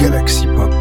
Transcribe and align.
Galaxy 0.00 0.46
Pop. 0.46 0.72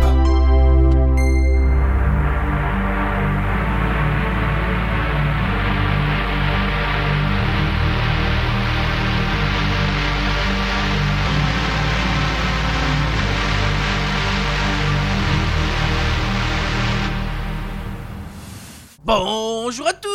Bonjour 19.04 19.86
à 19.86 19.94
tous, 19.94 20.10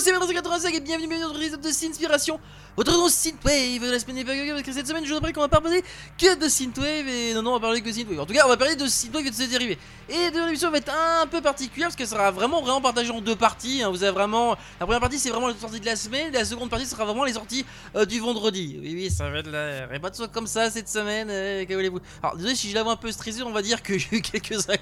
c'est 0.00 0.12
85 0.12 0.74
et 0.74 0.80
bienvenue 0.80 1.20
dans 1.20 1.28
notre 1.28 1.40
épisode 1.40 1.60
de 1.60 1.70
Synspiration, 1.70 2.40
nom 2.84 3.08
Synthwave. 3.08 3.84
La 3.90 3.98
semaine 3.98 4.16
n'est 4.16 4.24
parce 4.24 4.62
que 4.62 4.72
cette 4.72 4.86
semaine 4.86 5.04
je 5.04 5.08
vous 5.10 5.16
rappelle 5.16 5.32
qu'on 5.32 5.40
va 5.40 5.48
pas 5.48 5.60
parler 5.60 5.82
que 6.18 6.34
de 6.36 6.48
Synthwave 6.48 7.08
et 7.08 7.34
non 7.34 7.42
non 7.42 7.50
on 7.50 7.54
va 7.54 7.60
parler 7.60 7.80
que 7.80 7.86
de 7.88 7.92
Synthwave. 7.92 8.20
En 8.20 8.26
tout 8.26 8.32
cas 8.32 8.42
on 8.44 8.48
va 8.48 8.56
parler 8.56 8.76
de 8.76 8.86
Synthwave 8.86 9.26
et 9.26 9.30
de 9.30 9.34
ses 9.34 9.48
dérivés. 9.48 9.78
Et 10.08 10.30
de 10.30 10.38
l'émission 10.44 10.70
va 10.70 10.78
être 10.78 10.92
un 10.92 11.26
peu 11.26 11.40
particulière 11.40 11.88
parce 11.88 11.96
qu'elle 11.96 12.08
sera 12.08 12.30
vraiment 12.30 12.60
vraiment 12.62 12.80
partagée 12.80 13.10
en 13.10 13.20
deux 13.20 13.36
parties. 13.36 13.82
hein. 13.82 13.90
Vous 13.90 14.02
avez 14.02 14.12
vraiment 14.12 14.56
la 14.78 14.86
première 14.86 15.00
partie 15.00 15.18
c'est 15.18 15.30
vraiment 15.30 15.48
les 15.48 15.54
sorties 15.54 15.80
de 15.80 15.86
la 15.86 15.96
semaine, 15.96 16.32
la 16.32 16.44
seconde 16.44 16.70
partie 16.70 16.86
sera 16.86 17.04
vraiment 17.04 17.24
les 17.24 17.34
sorties 17.34 17.64
euh, 17.96 18.04
du 18.04 18.18
vendredi. 18.20 18.78
Oui 18.80 18.94
oui 18.94 19.10
ça 19.10 19.28
va 19.30 19.38
être 19.38 19.50
la... 19.50 19.94
et 19.94 19.98
pas 19.98 20.10
de 20.10 20.16
soi 20.16 20.28
comme 20.28 20.46
ça 20.46 20.70
cette 20.70 20.88
semaine. 20.88 21.28
euh, 21.30 21.64
voulez-vous 21.68 22.00
Alors 22.22 22.36
désolé 22.36 22.54
si 22.54 22.70
je 22.70 22.74
l'avoue 22.74 22.90
un 22.90 22.96
peu 22.96 23.10
stressé, 23.12 23.42
on 23.42 23.52
va 23.52 23.62
dire 23.62 23.82
que 23.82 23.96
j'ai 23.98 24.16
eu 24.16 24.22
quelques 24.22 24.50
mais- 24.68 24.80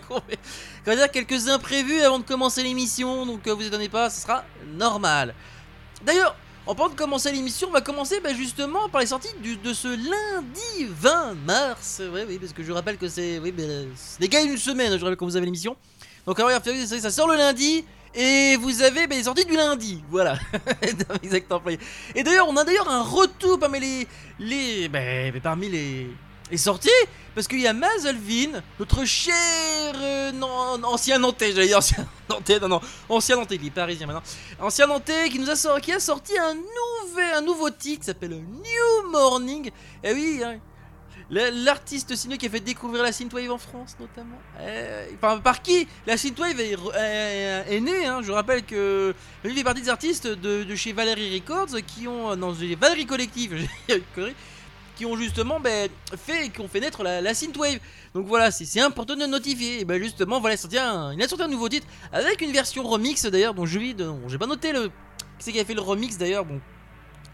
on 0.87 0.91
va 0.91 0.97
dire 0.97 1.11
quelques 1.11 1.49
imprévus 1.49 2.01
avant 2.03 2.19
de 2.19 2.25
commencer 2.25 2.63
l'émission, 2.63 3.27
donc 3.27 3.47
euh, 3.47 3.55
vous 3.55 3.67
étonnez 3.67 3.89
pas, 3.89 4.11
ce 4.11 4.23
sera 4.23 4.45
normal. 4.75 5.35
D'ailleurs, 6.05 6.35
en 6.69 6.75
parlant 6.75 6.93
de 6.93 6.99
commencer 6.99 7.33
l'émission, 7.33 7.69
on 7.69 7.73
va 7.73 7.81
commencer 7.81 8.21
bah, 8.23 8.35
justement 8.35 8.91
par 8.91 9.01
les 9.01 9.07
sorties 9.07 9.33
de 9.43 9.73
ce 9.73 9.89
lundi 9.89 10.87
20 10.87 11.35
mars. 11.47 12.03
Ouais, 12.13 12.27
oui, 12.29 12.39
parce 12.39 12.53
que 12.53 12.63
je 12.63 12.71
rappelle 12.73 12.99
que 12.99 13.09
c'est. 13.09 13.39
Oui, 13.39 13.55
c'est 13.97 14.21
des 14.21 14.29
gars 14.29 14.43
une 14.43 14.59
semaine, 14.59 14.93
je 14.99 15.03
rappelle 15.03 15.17
quand 15.17 15.25
vous 15.25 15.37
avez 15.37 15.47
l'émission. 15.47 15.79
Donc, 16.27 16.39
alors, 16.39 16.51
ça 16.63 17.11
sort 17.11 17.27
le 17.27 17.37
lundi. 17.37 17.87
Et 18.15 18.57
vous 18.57 18.83
avez 18.83 19.07
bah, 19.07 19.15
les 19.17 19.25
sorties 19.25 19.45
du 19.45 19.55
lundi, 19.55 20.03
voilà, 20.11 20.39
exact 21.23 21.53
employé. 21.53 21.79
Et 22.15 22.23
d'ailleurs, 22.23 22.49
on 22.49 22.57
a 22.57 22.65
d'ailleurs 22.65 22.89
un 22.89 23.03
retour 23.03 23.59
parmi 23.59 23.81
les, 23.81 24.09
les, 24.39 24.89
bah, 24.89 24.99
bah, 25.33 25.41
parmi 25.43 25.69
les, 25.69 26.07
les 26.51 26.57
sorties, 26.57 26.89
parce 27.35 27.47
qu'il 27.47 27.61
y 27.61 27.67
a 27.67 27.73
Mazelvin, 27.73 28.63
notre 28.79 29.05
cher 29.05 29.35
euh, 29.97 30.33
non- 30.33 30.83
ancien 30.85 31.19
Nantais, 31.19 31.53
j'allais 31.53 31.69
dire 31.69 31.79
ancien 31.79 32.07
Nantais, 32.31 32.59
non 32.61 32.69
non, 32.69 32.81
ancien 33.09 33.37
Nantais, 33.37 33.57
il 33.57 33.67
est 33.67 33.71
parisien 33.71 34.07
maintenant, 34.07 34.23
ancien 34.61 34.87
Nantais 34.87 35.29
qui 35.29 35.39
nous 35.39 35.51
a 35.51 35.57
sorti, 35.57 35.93
sorti 36.01 36.37
un 36.39 36.55
nouvel, 36.55 37.35
un 37.35 37.43
nouveau 37.43 37.71
titre 37.71 38.01
qui 38.01 38.07
s'appelle 38.07 38.31
New 38.41 39.11
Morning. 39.11 39.71
Et 40.03 40.13
oui, 40.15 40.41
hein, 40.43 40.59
la- 41.31 41.51
l'artiste 41.51 42.17
ciné 42.17 42.39
qui 42.39 42.47
a 42.47 42.51
fait 42.51 42.61
découvrir 42.61 43.03
la 43.03 43.13
synthwave 43.13 43.51
en 43.51 43.59
France 43.59 43.95
notamment. 44.01 44.39
Euh, 44.61 45.07
enfin, 45.17 45.39
par 45.39 45.61
qui 45.61 45.87
la 46.07 46.17
synthwave 46.17 46.59
est, 46.59 46.73
est, 46.99 47.77
est 47.77 47.81
née. 47.81 48.07
hein. 48.07 48.21
Je 48.23 48.33
rappelle 48.33 48.65
que 48.65 49.15
lui 49.45 49.55
fait 49.55 49.65
partie 49.65 49.83
des 49.83 49.91
artistes 49.91 50.27
de, 50.27 50.75
chez 50.75 50.93
Valérie 50.95 51.35
Records 51.35 51.77
qui 51.87 52.09
ont, 52.09 52.35
non, 52.35 52.57
les 52.59 52.75
Valérie 52.77 53.05
Collective, 53.07 53.69
qui 54.99 55.07
ont 55.07 55.17
justement 55.17 55.61
ben, 55.61 55.89
fait, 56.17 56.51
qui 56.51 56.61
ont 56.61 56.69
fait 56.69 56.81
naître 56.81 57.03
la, 57.03 57.21
la 57.23 57.33
synthwave. 57.33 57.79
Donc 58.15 58.27
voilà, 58.27 58.51
c'est 58.51 58.81
important 58.81 59.15
de 59.17 59.25
notifier. 59.27 59.81
Et 59.81 59.85
ben 59.85 60.03
justement, 60.03 60.41
voilà, 60.41 60.57
il, 60.57 60.59
sorti 60.59 60.77
un- 60.77 61.13
il 61.15 61.23
a 61.23 61.29
sorti 61.29 61.45
un 61.45 61.49
nouveau 61.49 61.69
titre 61.69 61.87
avec 62.13 62.41
une 62.43 62.53
version 62.53 62.83
remix 62.83 63.25
d'ailleurs, 63.27 63.55
dont 63.55 63.65
je 63.65 63.79
dont 63.95 64.21
j'ai 64.29 64.37
pas 64.39 64.47
noté 64.47 64.73
le. 64.73 64.89
Qui 65.39 65.45
c'est 65.45 65.53
qui 65.53 65.61
a 65.61 65.65
fait 65.65 65.75
le 65.75 65.81
remix 65.83 66.19
d'ailleurs 66.19 66.45
Bon, 66.45 66.61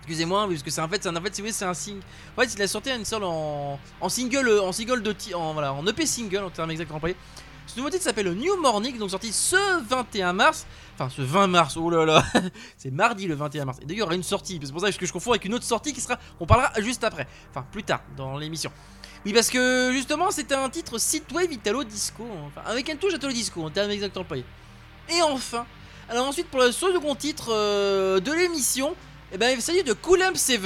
excusez-moi, 0.03 0.47
parce 0.47 0.63
que 0.63 0.71
c'est 0.71 0.83
en 0.83 0.89
fait, 0.89 1.03
c'est 1.03 1.09
un- 1.09 1.17
en 1.17 1.23
fait, 1.23 1.35
c'est 1.57 1.65
un 1.65 1.73
single. 1.75 2.03
En 2.37 2.41
fait, 2.43 2.55
il 2.55 2.61
a 2.63 2.67
sorti 2.69 2.91
une 2.91 3.05
seule 3.07 3.25
en, 3.25 3.79
single, 4.11 4.61
en 4.61 4.73
single 4.73 5.03
de, 5.03 5.15
en 5.35 5.55
voilà, 5.55 5.73
en 5.73 5.87
EP 5.87 6.05
single 6.05 6.45
en 6.45 6.51
termes 6.51 6.71
employés. 6.93 7.17
Ce 7.67 7.79
nouveau 7.79 7.91
titre 7.91 8.05
s'appelle 8.05 8.31
New 8.33 8.61
Morning, 8.61 8.99
donc 8.99 9.11
sorti 9.11 9.33
ce 9.33 9.83
21 9.89 10.33
mars. 10.33 10.67
Enfin, 10.95 11.09
ce 11.09 11.23
20 11.23 11.47
mars, 11.47 11.77
oh 11.77 11.91
là 11.91 12.05
là, 12.05 12.25
c'est 12.77 12.91
mardi 12.91 13.27
le 13.27 13.35
21 13.35 13.65
mars. 13.65 13.79
Et 13.83 13.87
d'ailleurs, 13.87 13.97
il 13.97 13.99
y 13.99 14.03
aura 14.03 14.15
une 14.15 14.23
sortie, 14.23 14.61
c'est 14.63 14.71
pour 14.71 14.81
ça 14.81 14.93
que 14.93 15.07
je 15.07 15.13
confonds 15.13 15.31
avec 15.31 15.45
une 15.45 15.55
autre 15.55 15.65
sortie 15.65 15.93
qui 15.93 16.01
sera, 16.01 16.19
on 16.41 16.47
parlera 16.47 16.73
juste 16.81 17.03
après, 17.05 17.27
enfin 17.51 17.67
plus 17.73 17.83
tard 17.83 18.01
dans 18.17 18.37
l'émission. 18.37 18.71
Oui, 19.25 19.33
parce 19.33 19.49
que 19.49 19.91
justement, 19.93 20.31
c'était 20.31 20.55
un 20.55 20.69
titre 20.69 20.99
Synthwave 20.99 21.51
Italo 21.51 21.83
Disco, 21.83 22.25
enfin, 22.47 22.61
avec 22.67 22.91
un 22.91 22.97
touche 22.97 23.15
Italo 23.15 23.33
Disco 23.33 23.63
en 23.63 23.71
termes 23.71 23.91
exactement 23.91 24.23
employés. 24.23 24.45
Et 25.09 25.23
enfin, 25.23 25.67
alors 26.09 26.27
ensuite 26.27 26.49
pour 26.49 26.61
le 26.61 26.71
second 26.71 27.15
titre 27.15 27.49
euh, 27.51 28.21
de 28.21 28.33
l'émission, 28.33 28.95
eh 29.33 29.39
ben, 29.39 29.51
il 29.57 29.63
s'agit 29.63 29.83
de 29.83 29.95
Coolump 29.95 30.37
7 30.37 30.61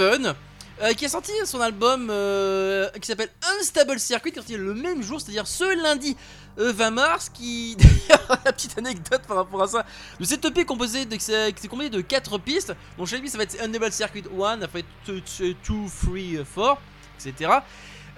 euh, 0.82 0.92
qui 0.92 1.04
a 1.04 1.08
sorti 1.08 1.32
son 1.44 1.60
album 1.60 2.08
euh, 2.10 2.88
qui 3.00 3.06
s'appelle 3.06 3.30
Unstable 3.58 3.98
Circuit, 3.98 4.30
qui 4.30 4.38
est 4.38 4.42
sorti 4.42 4.56
le 4.56 4.74
même 4.74 5.02
jour, 5.02 5.20
c'est-à-dire 5.20 5.46
ce 5.46 5.82
lundi 5.82 6.16
euh, 6.58 6.72
20 6.72 6.90
mars. 6.90 7.28
Qui, 7.28 7.76
d'ailleurs, 8.08 8.40
la 8.44 8.52
petite 8.52 8.78
anecdote 8.78 9.22
par 9.26 9.38
rapport 9.38 9.62
à 9.62 9.66
ça, 9.68 9.86
de 10.18 10.24
cette 10.24 10.44
EP 10.44 10.64
composé 10.64 11.04
de, 11.04 11.16
c'est 11.18 11.68
composé 11.68 11.90
de 11.90 12.00
4 12.00 12.38
pistes, 12.38 12.74
donc 12.96 13.06
chaque 13.06 13.20
piste 13.20 13.32
ça 13.32 13.38
va 13.38 13.44
être 13.44 13.60
Unstable 13.60 13.92
Circuit 13.92 14.24
1, 14.40 14.62
après 14.62 14.84
2, 15.06 15.22
3, 15.62 16.34
4, 16.54 16.78
etc. 17.18 17.50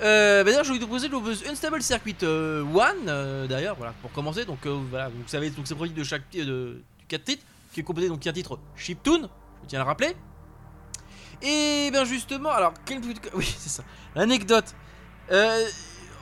Euh, 0.02 0.44
d'ailleurs, 0.44 0.64
je 0.64 0.72
vais 0.72 0.78
vous 0.78 0.86
proposer 0.86 1.08
le 1.08 1.50
Unstable 1.50 1.82
Circuit 1.82 2.16
1, 2.22 2.24
euh, 2.26 3.46
d'ailleurs, 3.46 3.76
voilà, 3.76 3.92
pour 4.00 4.10
commencer. 4.12 4.44
Donc, 4.44 4.64
euh, 4.66 4.78
voilà, 4.88 5.08
vous 5.08 5.22
savez, 5.26 5.50
donc 5.50 5.66
c'est 5.66 5.74
produit 5.74 5.94
de 5.94 6.04
chaque 6.04 6.22
de, 6.32 6.44
de 6.44 6.82
4 7.08 7.24
titres, 7.24 7.44
qui 7.72 7.80
est 7.80 7.82
composé 7.82 8.08
donc 8.08 8.20
d'un 8.20 8.32
titre 8.32 8.58
Chiptune, 8.76 9.28
je 9.62 9.68
tiens 9.68 9.80
à 9.80 9.82
le 9.82 9.88
rappeler. 9.88 10.16
Et 11.42 11.90
bien 11.90 12.04
justement, 12.04 12.50
alors, 12.50 12.74
quel 12.84 13.00
but 13.00 13.22
de- 13.22 13.30
Oui, 13.34 13.52
c'est 13.58 13.68
ça. 13.70 13.82
L'anecdote. 14.14 14.74
Euh, 15.30 15.66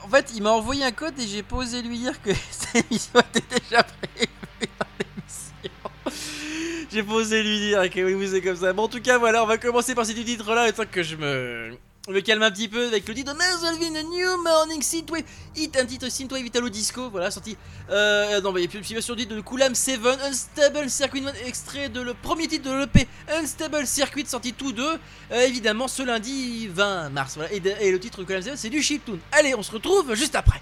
en 0.03 0.07
fait, 0.07 0.31
il 0.35 0.41
m'a 0.43 0.51
envoyé 0.51 0.83
un 0.85 0.91
code 0.91 1.19
et 1.19 1.27
j'ai 1.27 1.43
pas 1.43 1.57
osé 1.57 1.81
lui 1.81 1.97
dire 1.99 2.21
que 2.21 2.31
cette 2.51 2.85
émission 2.85 3.19
était 3.19 3.59
déjà 3.59 3.83
prévue 3.83 4.29
dans 4.79 4.85
l'émission. 4.99 6.15
J'ai 6.91 7.03
pas 7.03 7.13
osé 7.13 7.43
lui 7.43 7.59
dire 7.59 7.89
que 7.89 8.13
oui, 8.15 8.27
c'est 8.31 8.41
comme 8.41 8.55
ça. 8.55 8.71
Bon, 8.73 8.83
en 8.83 8.87
tout 8.87 9.01
cas, 9.01 9.17
voilà, 9.17 9.43
on 9.43 9.47
va 9.47 9.57
commencer 9.57 9.93
par 9.95 10.05
ces 10.05 10.13
deux 10.13 10.23
titres-là, 10.23 10.67
le 10.67 10.73
temps 10.73 10.83
que 10.89 11.03
je 11.03 11.15
me 11.15 11.77
me 12.07 12.21
calme 12.21 12.41
un 12.41 12.51
petit 12.51 12.67
peu 12.67 12.87
avec 12.87 13.07
le 13.07 13.13
titre 13.13 13.35
Mazelvin 13.35 14.01
New 14.03 14.43
Morning 14.43 14.81
Synthwave 14.81 15.23
Hit, 15.55 15.77
un 15.77 15.85
titre 15.85 16.09
Synthwave 16.09 16.45
Italo 16.45 16.69
Disco, 16.69 17.09
voilà, 17.09 17.29
sorti 17.29 17.57
euh, 17.91 18.41
non, 18.41 18.51
mais 18.51 18.63
et 18.63 18.67
puis 18.67 19.01
sur 19.01 19.15
titre 19.15 19.35
de 19.35 19.41
Coolam 19.41 19.75
7 19.75 19.99
Unstable 20.23 20.89
Circuit, 20.89 21.23
extrait 21.45 21.89
de 21.89 22.01
le 22.01 22.13
premier 22.13 22.47
titre 22.47 22.69
de 22.69 22.75
l'EP 22.75 23.07
Unstable 23.31 23.85
Circuit, 23.85 24.25
sorti 24.25 24.53
tous 24.53 24.71
deux, 24.71 24.97
euh, 25.31 25.45
évidemment 25.45 25.87
ce 25.87 26.03
lundi 26.03 26.67
20 26.67 27.09
mars, 27.09 27.35
voilà, 27.35 27.51
et, 27.53 27.91
le 27.91 27.99
titre 27.99 28.19
de 28.19 28.23
Coolam 28.23 28.41
7 28.41 28.57
c'est 28.57 28.69
du 28.69 28.81
chiptune. 28.81 29.19
Allez, 29.31 29.53
on 29.55 29.63
se 29.63 29.71
retrouve 29.71 30.15
juste 30.15 30.35
après. 30.35 30.61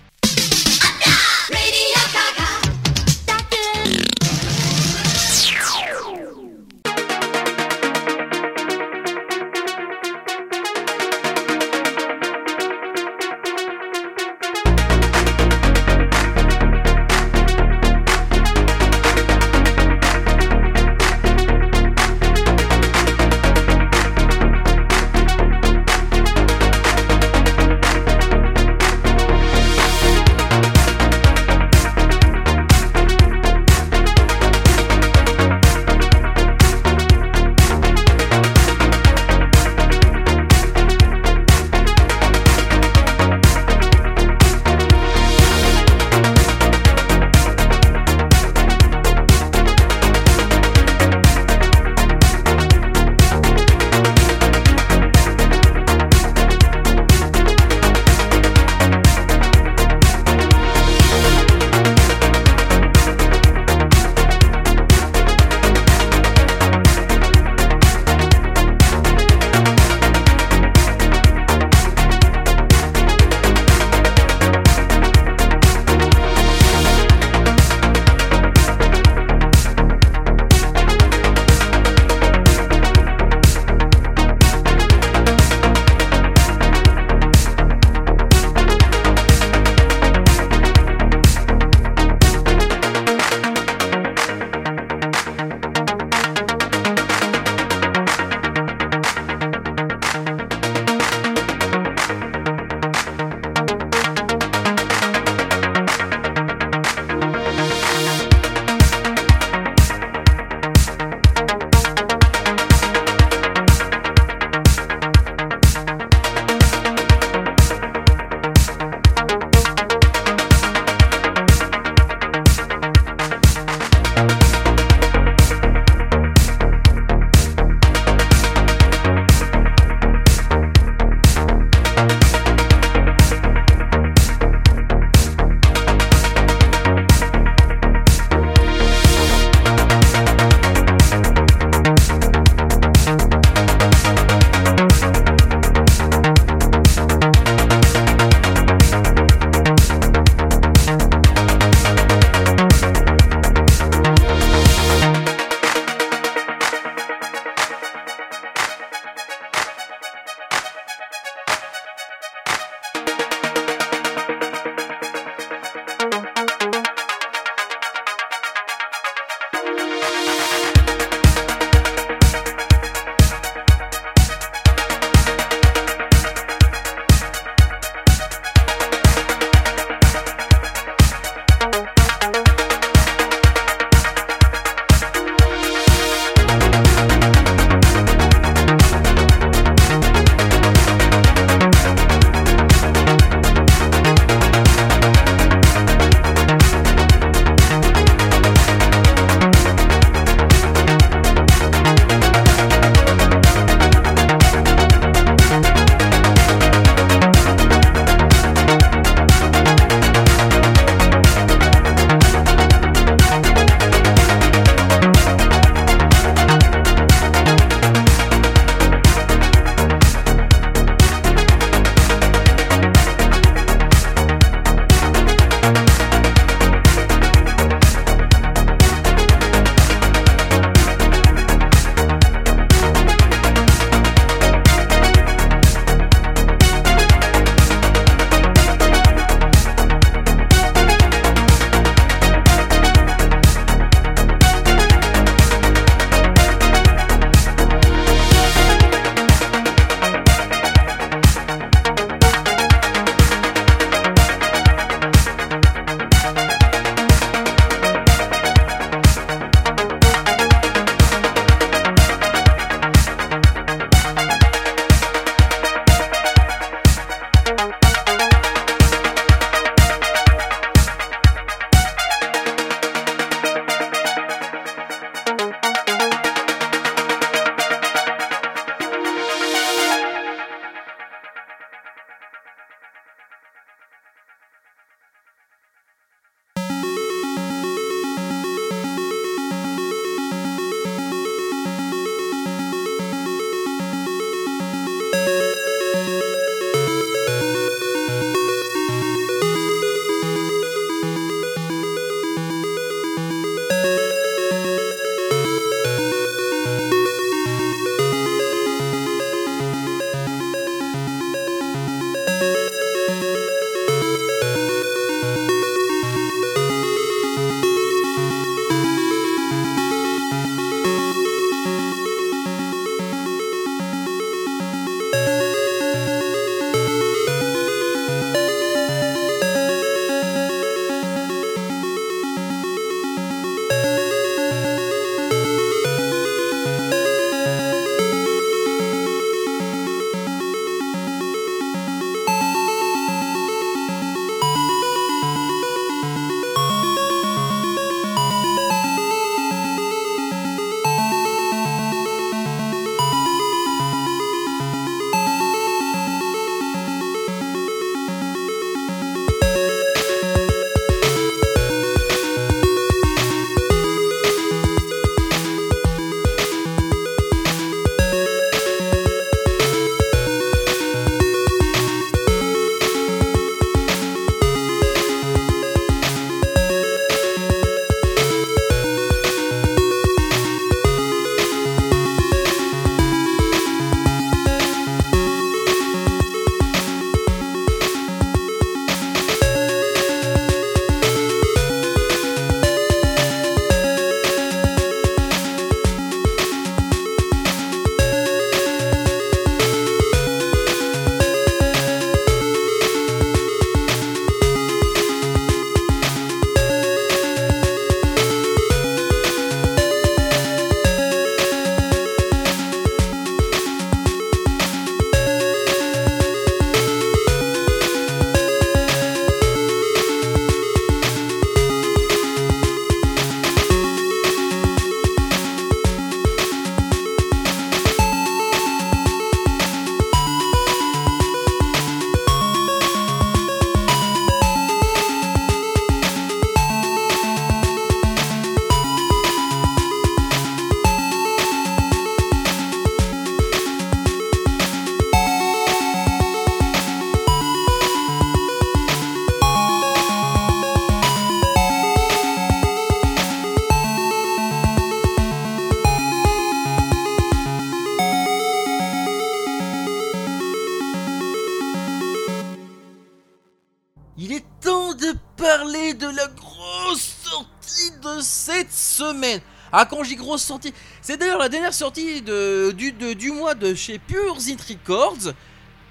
J'ai 470.03 470.15
grosse 470.15 470.43
sortie, 470.43 470.73
c'est 471.01 471.17
d'ailleurs 471.17 471.39
la 471.39 471.49
dernière 471.49 471.73
sortie 471.73 472.21
du, 472.21 473.31
mois 473.31 473.55
de 473.55 473.73
chez 473.73 473.99
Pure 473.99 474.39
Zint 474.39 474.57
Records. 474.69 475.33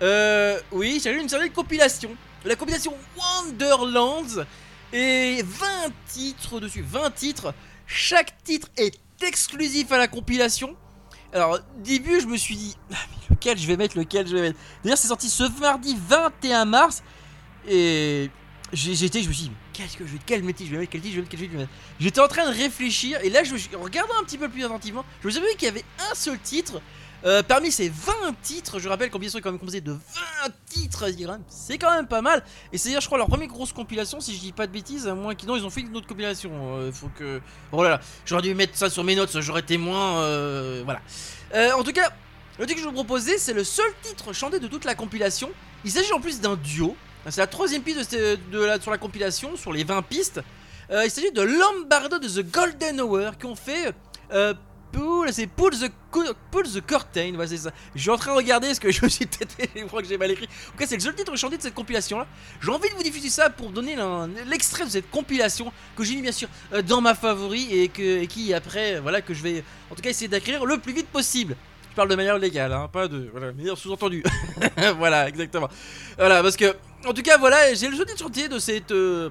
Euh, 0.03 0.61
oui, 0.73 1.01
j'ai 1.03 1.13
une 1.13 1.29
certaine 1.29 1.53
compilation. 1.53 2.11
La 2.45 2.57
compilation 2.57 2.95
Wonderlands. 3.17 4.45
Et 4.93 5.43
20 5.43 5.67
titres 6.09 6.61
dessus, 6.61 6.85
20 6.87 7.11
titres. 7.15 7.55
Chaque 7.87 8.43
titre 8.45 8.69
est 8.77 8.99
exclusif 9.23 9.91
à 9.93 9.99
la 9.99 10.09
compilation. 10.09 10.77
Alors, 11.33 11.59
début, 11.79 12.21
je 12.21 12.27
me 12.27 12.37
suis 12.37 12.57
dit, 12.57 12.77
ah, 12.93 12.97
lequel 13.31 13.59
je 13.59 13.67
vais 13.67 13.77
mettre, 13.77 13.99
lequel 13.99 14.27
je 14.27 14.35
vais 14.35 14.43
mettre? 14.43 14.59
D'ailleurs, 14.83 14.99
c'est 14.99 15.09
sorti 15.09 15.29
ce 15.29 15.45
mardi 15.61 15.97
21 16.09 16.65
mars. 16.65 17.03
Et 17.69 18.31
j'étais, 18.73 19.23
je 19.23 19.29
me 19.29 19.33
suis 19.33 19.49
dit, 19.49 19.53
qu'est-ce 19.77 19.97
que 19.97 20.07
je 20.07 20.13
vais, 20.13 20.19
quel 20.25 20.43
métier 20.43 20.67
je 20.67 20.73
vais 20.73 20.79
mettre, 20.79 20.93
quel 20.93 21.01
titre 21.03 21.17
je 21.17 21.21
vais 21.21 21.27
quel 21.29 21.41
titre 21.41 21.55
je. 21.59 22.05
J'étais 22.05 22.21
en 22.21 22.29
train 22.29 22.51
de 22.51 22.57
réfléchir, 22.57 23.21
et 23.23 23.29
là, 23.29 23.45
je 23.45 23.53
me 23.53 23.77
regardant 23.77 24.15
un 24.21 24.25
petit 24.25 24.39
peu 24.39 24.49
plus 24.49 24.65
attentivement, 24.65 25.05
je 25.23 25.27
me 25.27 25.33
suis 25.33 25.41
qu'il 25.57 25.67
y 25.67 25.71
avait 25.71 25.85
un 26.11 26.15
seul 26.15 26.39
titre. 26.39 26.81
Euh, 27.25 27.43
parmi 27.43 27.73
ces 27.73 27.89
20 27.89 28.13
titres, 28.43 28.79
je 28.79 28.89
rappelle 28.89 29.11
qu'en 29.11 29.19
bien 29.19 29.29
sûr, 29.29 29.39
est 29.39 29.43
quand 29.43 29.51
même 29.51 29.59
composé 29.59 29.81
de 29.81 29.93
20 29.93 29.99
titres, 30.67 31.07
c'est 31.49 31.79
quand 31.79 31.91
même 31.91 32.07
pas 32.07 32.23
mal. 32.23 32.45
Et 32.73 32.79
c'est 32.79 32.89
d'ailleurs, 32.89 33.01
je 33.03 33.07
crois, 33.07 33.19
leur 33.19 33.27
première 33.27 33.49
grosse 33.49 33.73
compilation, 33.73 34.21
si 34.21 34.35
je 34.35 34.41
dis 34.41 34.53
pas 34.53 34.67
de 34.67 34.73
bêtises, 34.73 35.09
à 35.09 35.15
moins 35.15 35.35
qu'ils 35.35 35.49
ils 35.49 35.65
ont 35.65 35.71
fait 35.71 35.81
une 35.81 35.97
autre 35.97 36.07
compilation. 36.07 36.51
Euh, 36.55 36.93
faut 36.93 37.11
que. 37.19 37.41
Oh 37.73 37.85
j'aurais 38.25 38.43
dû 38.43 38.55
mettre 38.55 38.77
ça 38.77 38.91
sur 38.91 39.03
mes 39.03 39.17
notes, 39.17 39.41
j'aurais 39.41 39.61
été 39.61 39.77
moins. 39.77 40.19
Euh, 40.21 40.83
voilà. 40.85 41.01
en 41.77 41.83
tout 41.83 41.93
cas, 41.93 42.13
le 42.59 42.67
titre 42.67 42.77
que 42.77 42.83
je 42.83 42.89
vous 42.89 42.95
proposais, 42.95 43.39
c'est 43.39 43.55
le 43.55 43.65
seul 43.65 43.91
titre 44.03 44.33
chanté 44.33 44.61
de 44.61 44.69
toute 44.69 44.85
la 44.85 44.95
compilation. 44.95 45.51
Il 45.85 45.91
s'agit 45.91 46.13
en 46.13 46.21
plus 46.21 46.41
d'un 46.41 46.57
duo. 46.57 46.97
C'est 47.29 47.41
la 47.41 47.47
troisième 47.47 47.83
piste 47.83 48.15
de, 48.15 48.65
la, 48.65 48.81
sur 48.81 48.91
la 48.91 48.99
compilation, 48.99 49.57
sur 49.57 49.73
les 49.73 49.85
20 49.85 50.03
pistes. 50.03 50.41
Euh, 50.91 51.05
il 51.05 51.11
s'agit 51.11 51.33
de 51.33 51.43
Lombardo 51.43 52.19
de 52.19 52.29
The 52.29 52.49
Golden 52.49 53.01
Hour 53.01 53.37
qui 53.37 53.47
ont 53.47 53.57
fait 53.57 53.93
euh, 54.33 54.55
c'est 55.31 55.47
Pull 55.47 55.73
the, 55.73 55.91
Pull 56.51 56.67
the 56.69 56.87
Curtain. 56.87 57.35
Ouais, 57.35 57.47
c'est 57.47 57.57
ça. 57.57 57.71
Je 57.95 58.01
suis 58.01 58.11
en 58.11 58.17
train 58.17 58.33
de 58.33 58.37
regarder 58.37 58.73
ce 58.73 58.81
que 58.81 58.91
je 58.91 59.07
suis 59.09 59.27
têté. 59.27 59.69
Je 59.77 59.85
crois 59.85 60.01
que 60.01 60.09
j'ai 60.09 60.17
mal 60.17 60.31
écrit. 60.31 60.47
En 60.69 60.73
tout 60.73 60.79
cas, 60.79 60.87
c'est 60.87 60.95
le 60.95 61.03
seul 61.03 61.15
titre 61.15 61.37
chanté 61.37 61.57
de 61.57 61.63
cette 61.63 61.75
compilation 61.75 62.19
là. 62.19 62.27
J'ai 62.63 62.71
envie 62.71 62.89
de 62.89 62.95
vous 62.95 63.03
diffuser 63.03 63.29
ça 63.29 63.51
pour 63.51 63.71
donner 63.71 63.97
l'extrait 64.47 64.85
de 64.85 64.91
cette 64.91 65.11
compilation 65.11 65.73
que 65.97 66.05
j'ai 66.05 66.15
mis 66.15 66.23
bien 66.23 66.33
sûr 66.33 66.49
euh, 66.73 66.83
dans 66.83 67.01
ma 67.01 67.15
favori 67.15 67.67
et, 67.71 67.91
et 68.23 68.27
qui 68.27 68.55
après, 68.55 69.01
voilà, 69.01 69.21
que 69.21 69.35
je 69.35 69.43
vais 69.43 69.65
en 69.91 69.95
tout 69.95 70.03
cas 70.03 70.11
essayer 70.11 70.29
d'acquérir 70.29 70.65
le 70.65 70.79
plus 70.79 70.93
vite 70.93 71.09
possible 71.09 71.57
parle 71.97 72.09
de 72.09 72.15
manière 72.15 72.39
légale, 72.39 72.73
hein, 72.73 72.89
pas 72.93 73.09
de. 73.09 73.29
Voilà, 73.33 73.53
manière 73.53 73.77
sous-entendu. 73.77 74.23
voilà, 74.99 75.29
exactement. 75.29 75.69
Voilà, 76.17 76.43
parce 76.43 76.57
que. 76.57 76.77
En 77.07 77.13
tout 77.13 77.23
cas, 77.23 77.39
voilà, 77.39 77.75
j'ai 77.75 77.89
le 77.89 77.97
jeu 77.97 78.05
de 78.05 78.17
chantier 78.17 78.49
de 78.49 78.59
cette. 78.59 78.93
Euh, 78.93 79.31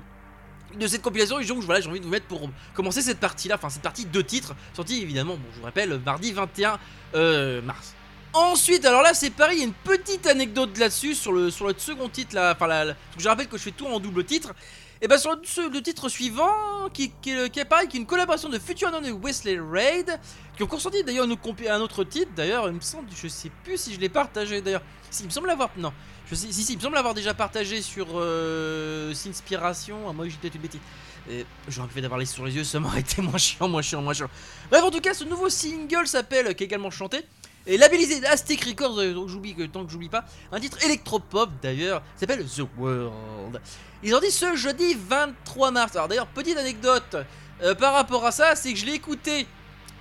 de 0.78 0.88
cette 0.88 1.02
compilation 1.02 1.40
et 1.40 1.46
donc 1.46 1.62
voilà 1.62 1.80
j'ai 1.80 1.88
envie 1.88 2.02
de 2.02 2.04
vous 2.04 2.12
mettre 2.12 2.26
pour 2.26 2.50
commencer 2.74 3.02
cette 3.02 3.20
partie 3.22 3.48
là 3.48 3.56
enfin 3.56 3.70
cette 3.70 3.84
partie 3.84 4.06
de 4.06 4.22
titres 4.22 4.54
sortie 4.74 5.02
évidemment 5.02 5.36
bon 5.36 5.46
je 5.54 5.60
vous 5.60 5.64
rappelle 5.64 6.02
mardi 6.04 6.34
21 6.34 6.78
euh, 7.14 7.62
mars 7.62 7.96
Ensuite, 8.36 8.84
alors 8.84 9.02
là, 9.02 9.14
c'est 9.14 9.30
pareil, 9.30 9.60
il 9.60 9.60
y 9.62 9.64
a 9.64 9.68
une 9.68 9.72
petite 9.72 10.28
anecdote 10.28 10.78
là-dessus 10.78 11.16
sur 11.16 11.32
le, 11.32 11.50
sur 11.50 11.68
le 11.68 11.74
second 11.78 12.10
titre. 12.10 12.36
Là, 12.36 12.52
enfin, 12.54 12.68
là, 12.68 12.94
je 13.18 13.30
rappelle 13.30 13.48
que 13.48 13.58
je 13.58 13.64
fais 13.64 13.72
tout 13.72 13.88
en 13.88 13.98
double 13.98 14.26
titre. 14.26 14.54
Et 15.02 15.08
bien, 15.08 15.18
sur 15.18 15.32
le, 15.36 15.82
titre 15.82 16.08
suivant, 16.08 16.90
qui, 16.94 17.12
qui, 17.22 17.32
est 17.32 17.66
pareil, 17.66 17.88
qui 17.88 17.98
est 17.98 18.00
une 18.00 18.06
collaboration 18.06 18.48
de 18.48 18.58
Future 18.58 18.88
Unknown 18.88 19.06
et 19.06 19.12
Wesley 19.12 19.60
Raid, 19.60 20.20
qui 20.56 20.64
ont 20.64 20.68
consenti 20.68 21.04
d'ailleurs 21.04 21.26
un 21.26 21.82
autre 21.82 22.04
titre. 22.06 22.32
D'ailleurs, 22.36 22.68
il 22.70 22.76
me 22.76 22.80
semble, 22.80 23.10
je 23.14 23.28
sais 23.28 23.52
plus 23.64 23.78
si 23.78 23.94
je 23.94 24.00
l'ai 24.00 24.10
partagé 24.10 24.62
d'ailleurs. 24.62 24.84
Si, 25.12 25.24
il 25.24 25.26
me 25.26 25.32
semble 25.32 25.48
l'avoir. 25.48 25.70
Non, 25.78 25.92
si, 26.32 26.54
si, 26.54 26.74
il 26.74 26.78
me 26.78 26.82
semble 26.82 26.96
l'avoir 26.96 27.14
déjà 27.14 27.34
partagé 27.34 27.82
sur 27.82 28.08
euh, 28.14 29.14
Sinspiration. 29.14 30.10
Ah, 30.10 30.14
moi, 30.14 30.28
j'ai 30.30 30.38
peut-être 30.38 30.56
une 30.56 30.62
bêtise. 30.62 30.82
J'aurais 31.68 31.88
pu 31.88 32.02
d'avoir 32.02 32.20
les 32.20 32.26
sur 32.26 32.46
les 32.46 32.56
yeux, 32.56 32.64
ça 32.64 32.80
m'aurait 32.82 33.02
été 33.02 33.22
moins 33.22 33.38
chiant, 33.38 33.68
moins 33.68 33.82
chiant, 33.82 34.02
moins 34.02 34.14
chiant. 34.14 34.30
Bref, 34.70 34.84
en 34.84 34.92
tout 34.92 35.02
cas, 35.02 35.14
ce 35.14 35.26
nouveau 35.26 35.50
single 35.50 36.08
s'appelle, 36.08 36.56
qui 36.56 36.64
est 36.64 36.68
également 36.68 36.92
chanté, 36.92 37.26
et 37.68 37.78
labellisé 37.78 38.26
Aztec 38.26 38.64
Records, 38.64 39.00
euh, 39.00 39.14
donc 39.14 39.30
j'oublie 39.30 39.56
que 39.56 39.64
tant 39.64 39.86
que 39.86 39.92
j'oublie 39.92 40.10
pas, 40.10 40.26
un 40.52 40.60
titre 40.60 40.84
électropop 40.84 41.50
d'ailleurs, 41.62 42.02
s'appelle 42.16 42.46
The 42.46 42.62
World. 42.78 43.62
Ils 44.04 44.14
ont 44.14 44.20
dit 44.20 44.32
ce 44.32 44.56
jeudi 44.56 44.96
23 44.96 45.72
mars. 45.72 45.96
Alors 45.96 46.08
d'ailleurs, 46.08 46.28
petite 46.28 46.58
anecdote 46.58 47.18
euh, 47.64 47.74
par 47.74 47.94
rapport 47.94 48.26
à 48.26 48.32
ça, 48.32 48.56
c'est 48.56 48.72
que 48.74 48.80
je 48.80 48.86
l'ai 48.86 48.94
écouté, 48.94 49.48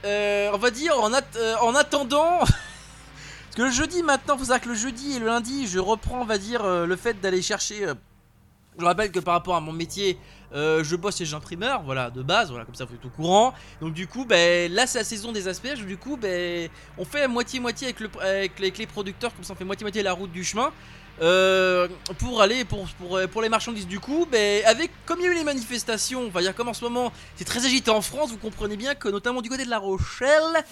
euh, 0.04 0.50
on 0.52 0.59
va 0.59 0.71
dire, 0.71 0.99
en, 0.99 1.11
en 1.12 1.75
attendant. 1.75 2.38
Parce 2.38 3.56
que 3.56 3.62
le 3.62 3.71
jeudi 3.71 4.02
maintenant, 4.02 4.37
faut 4.37 4.44
savoir 4.44 4.61
que 4.61 4.68
le 4.68 4.75
jeudi 4.75 5.16
et 5.16 5.18
le 5.21 5.26
lundi, 5.26 5.66
je 5.66 5.78
reprends, 5.78 6.21
on 6.21 6.25
va 6.25 6.38
dire, 6.38 6.66
le 6.66 6.97
fait 6.97 7.21
d'aller 7.21 7.40
chercher. 7.40 7.87
je 8.76 8.85
rappelle 8.85 9.12
que 9.12 9.21
par 9.21 9.35
rapport 9.35 9.54
à 9.54 9.61
mon 9.61 9.73
métier, 9.73 10.18
euh, 10.54 10.84
je 10.84 10.94
bosse 10.94 11.18
chez 11.18 11.34
imprimeur, 11.34 11.82
voilà, 11.82 12.11
de 12.11 12.23
base, 12.23 12.50
voilà, 12.50 12.64
comme 12.64 12.75
ça 12.75 12.84
vous 12.84 12.94
êtes 12.94 13.04
au 13.04 13.08
courant. 13.08 13.54
Donc 13.80 13.92
du 13.92 14.06
coup, 14.06 14.25
ben, 14.25 14.73
là 14.73 14.87
c'est 14.87 14.99
la 14.99 15.04
saison 15.04 15.32
des 15.32 15.49
asperges, 15.49 15.84
du 15.84 15.96
coup, 15.96 16.16
ben, 16.16 16.68
on 16.96 17.04
fait 17.04 17.26
moitié-moitié 17.26 17.88
avec, 17.88 18.00
le, 18.00 18.11
avec, 18.20 18.78
les, 18.78 18.87
producteurs, 18.87 19.34
comme 19.34 19.44
ça 19.44 19.52
on 19.52 19.56
fait 19.56 19.64
moitié-moitié 19.64 20.02
la 20.02 20.12
route 20.12 20.30
du 20.30 20.44
chemin. 20.44 20.73
Euh, 21.23 21.87
pour 22.18 22.42
aller 22.42 22.64
pour, 22.64 22.88
pour, 22.99 23.20
pour, 23.30 23.40
les 23.40 23.49
marchandises 23.49 23.87
du 23.87 24.00
coup 24.00 24.26
ben, 24.28 24.64
avec 24.64 24.90
comme 25.06 25.20
il 25.20 25.26
y 25.26 25.28
a 25.28 25.30
eu 25.30 25.34
les 25.37 25.44
manifestations 25.44 26.23
on 26.23 26.28
va 26.28 26.40
dire 26.40 26.56
comme 26.56 26.66
en 26.66 26.75
ce 26.75 26.82
moment 26.84 27.12
c'est 27.37 27.44
très 27.44 27.64
agité 27.64 27.88
en 27.92 28.00
France 28.00 28.30
vous 28.32 28.37
comprenez 28.37 28.76
bien 28.76 28.96
que 28.96 29.08
notamment 29.08 29.40
du 29.40 29.49
côté 29.49 29.64
de 29.64 29.70
la 29.70 29.78
Rochelle 29.78 30.64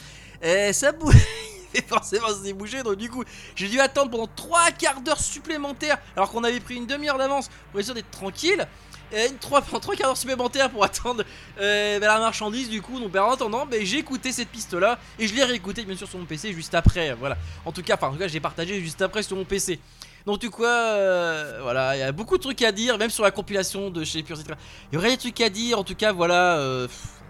eh, 0.42 0.72
ça 0.72 0.90
bouge 0.90 1.14
forcément 1.86 2.26
s'est 2.34 2.54
bougé 2.54 2.82
donc 2.82 2.96
du 2.96 3.08
coup 3.08 3.22
j'ai 3.54 3.68
dû 3.68 3.78
attendre 3.78 4.10
pendant 4.10 4.26
3 4.34 4.72
quarts 4.72 5.00
d'heure 5.02 5.20
supplémentaires 5.20 5.98
alors 6.16 6.32
qu'on 6.32 6.42
avait 6.42 6.58
pris 6.58 6.74
une 6.74 6.86
demi-heure 6.86 7.18
d'avance 7.18 7.48
pour 7.70 7.78
essayer 7.78 7.94
d'être 7.94 8.10
tranquille 8.10 8.58
et 8.58 8.91
une 9.12 9.38
3, 9.38 9.62
3 9.62 9.80
quarts 9.96 10.08
d'heure 10.08 10.16
supplémentaire 10.16 10.70
pour 10.70 10.84
attendre 10.84 11.24
euh, 11.60 11.98
la 11.98 12.18
marchandise 12.18 12.68
du 12.68 12.82
coup. 12.82 12.98
Donc 12.98 13.10
bah, 13.10 13.24
en 13.26 13.32
attendant 13.32 13.66
bah, 13.66 13.76
j'ai 13.82 13.98
écouté 13.98 14.32
cette 14.32 14.48
piste 14.48 14.74
là 14.74 14.98
et 15.18 15.26
je 15.26 15.34
l'ai 15.34 15.44
réécouté 15.44 15.84
bien 15.84 15.96
sûr 15.96 16.08
sur 16.08 16.18
mon 16.18 16.24
PC 16.24 16.52
juste 16.52 16.74
après 16.74 17.14
voilà. 17.14 17.36
En 17.64 17.72
tout 17.72 17.82
cas 17.82 17.94
enfin 17.94 18.08
en 18.08 18.12
tout 18.12 18.18
cas 18.18 18.28
j'ai 18.28 18.40
partagé 18.40 18.80
juste 18.80 19.02
après 19.02 19.22
sur 19.22 19.36
mon 19.36 19.44
PC 19.44 19.78
donc 20.26 20.38
du 20.38 20.50
coup 20.50 20.64
euh, 20.64 21.58
voilà 21.62 21.96
il 21.96 22.00
y 22.00 22.02
a 22.02 22.12
beaucoup 22.12 22.36
de 22.36 22.42
trucs 22.42 22.62
à 22.62 22.72
dire 22.72 22.96
même 22.96 23.10
sur 23.10 23.24
la 23.24 23.30
compilation 23.30 23.90
de 23.90 24.04
chez 24.04 24.22
Pure 24.22 24.38
il 24.92 24.94
y 24.94 24.98
aurait 24.98 25.10
des 25.10 25.16
trucs 25.16 25.40
à 25.40 25.48
dire. 25.48 25.78
En 25.78 25.84
tout 25.84 25.94
cas 25.94 26.12
voilà 26.12 26.56
euh, 26.56 26.88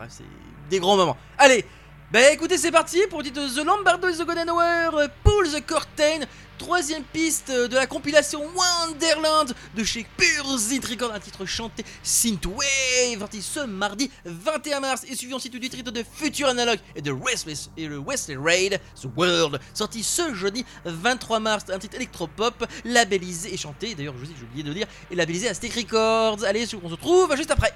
c'est 0.09 0.25
des 0.71 0.79
grands 0.79 0.97
moments. 0.97 1.17
Allez 1.39 1.65
bah 2.13 2.31
écoutez 2.31 2.59
c'est 2.59 2.71
parti 2.71 3.01
pour 3.09 3.23
dire 3.23 3.33
The 3.33 3.65
Lombardo 3.65 4.07
is 4.07 4.19
the 4.19 4.27
Golden 4.27 4.51
Hour 4.51 5.09
Pull 5.25 5.49
the 5.51 5.67
Curtain 5.67 6.27
Troisième 6.59 7.05
piste 7.05 7.51
de 7.51 7.75
la 7.75 7.87
compilation 7.87 8.43
Wonderland 8.55 9.55
de 9.75 9.83
chez 9.83 10.07
Pure 10.19 10.59
Zit 10.59 10.83
un 11.11 11.19
titre 11.19 11.47
chanté 11.47 11.87
Synthwave, 12.03 13.19
sorti 13.19 13.41
ce 13.41 13.61
mardi 13.61 14.11
21 14.27 14.81
mars 14.81 15.07
et 15.11 15.17
suivi 15.17 15.33
ensuite 15.33 15.57
du 15.57 15.71
titre 15.71 15.91
de 15.91 16.05
Future 16.15 16.49
Analog 16.49 16.79
et 16.95 17.01
de 17.01 17.11
Restless 17.11 17.71
et 17.79 17.87
le 17.87 17.99
Wesley 17.99 18.37
Raid, 18.37 18.79
The 19.01 19.07
World, 19.17 19.59
sorti 19.73 20.03
ce 20.03 20.35
jeudi 20.35 20.67
23 20.85 21.41
mars, 21.41 21.65
un 21.71 21.79
titre 21.79 21.97
électropop 21.97 22.67
labellisé 22.85 23.55
et 23.55 23.57
chanté, 23.57 23.95
d'ailleurs 23.95 24.15
je 24.21 24.27
j'ai 24.27 24.45
oublié 24.45 24.63
de 24.63 24.73
dire, 24.75 24.87
et 25.11 25.17
labellisé 25.17 25.49
à 25.49 25.55
Stick 25.55 25.73
Records. 25.75 26.45
Allez, 26.45 26.67
on 26.83 26.89
se 26.89 26.95
retrouve 26.95 27.35
juste 27.37 27.51
après. 27.51 27.73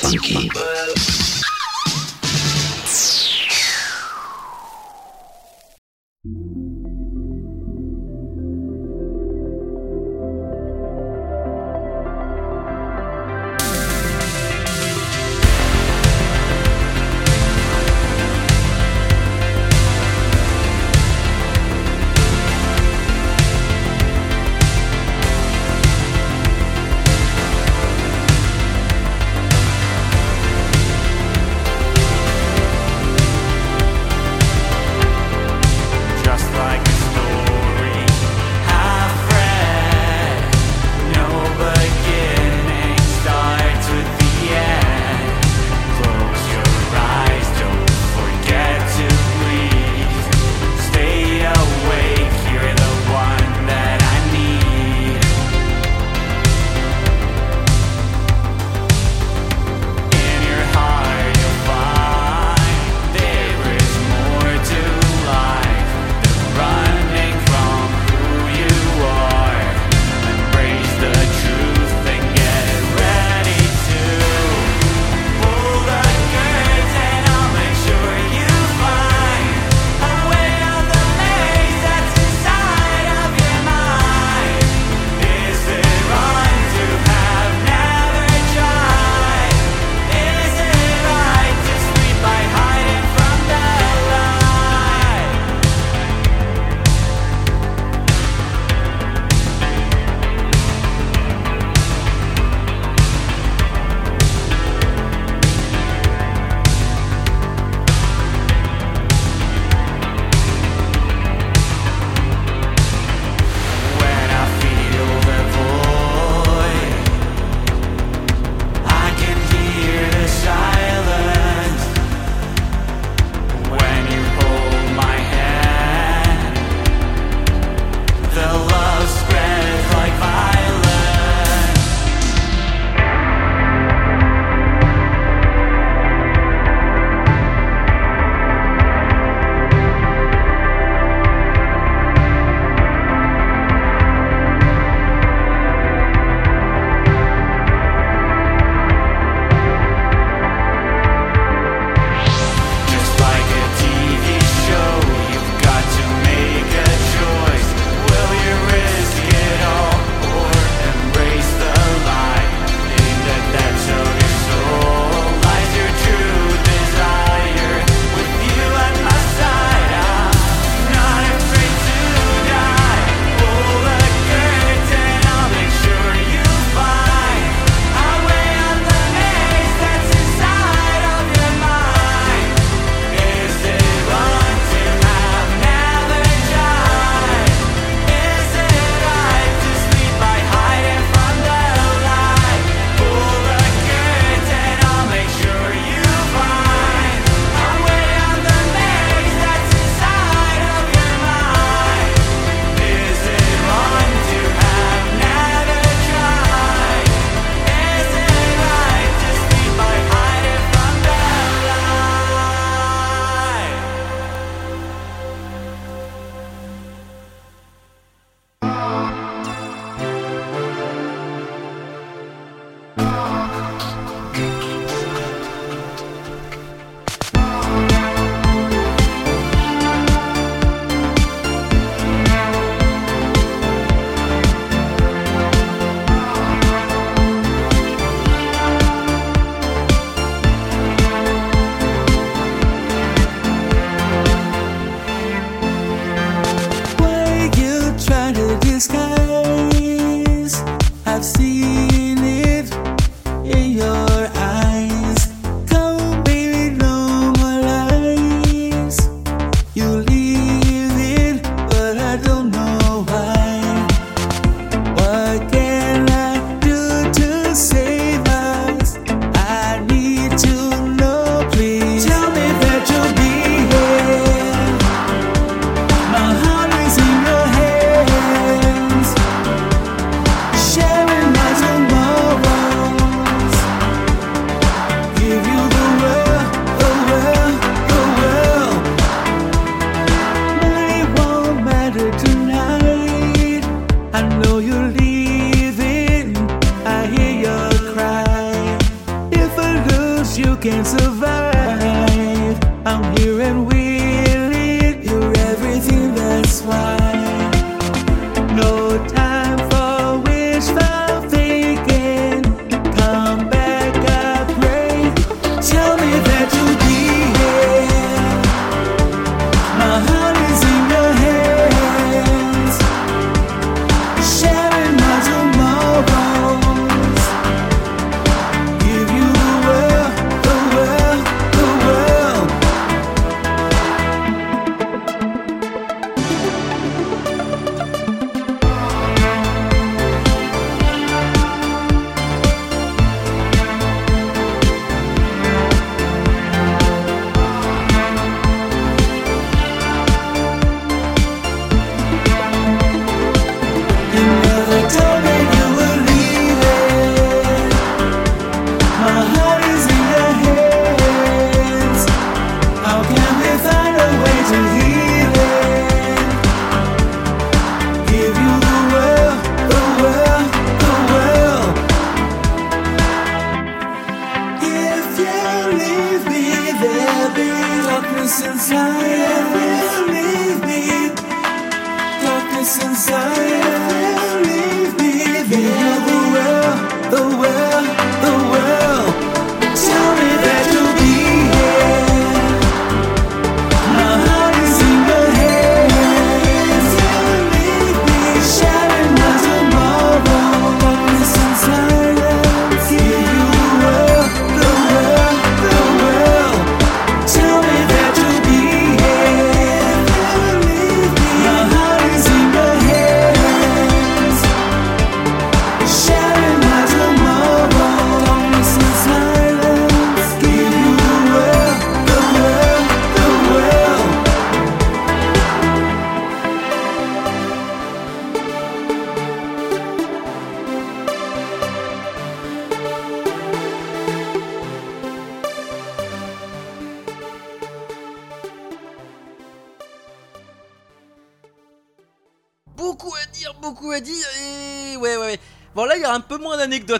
funky. 0.00 0.50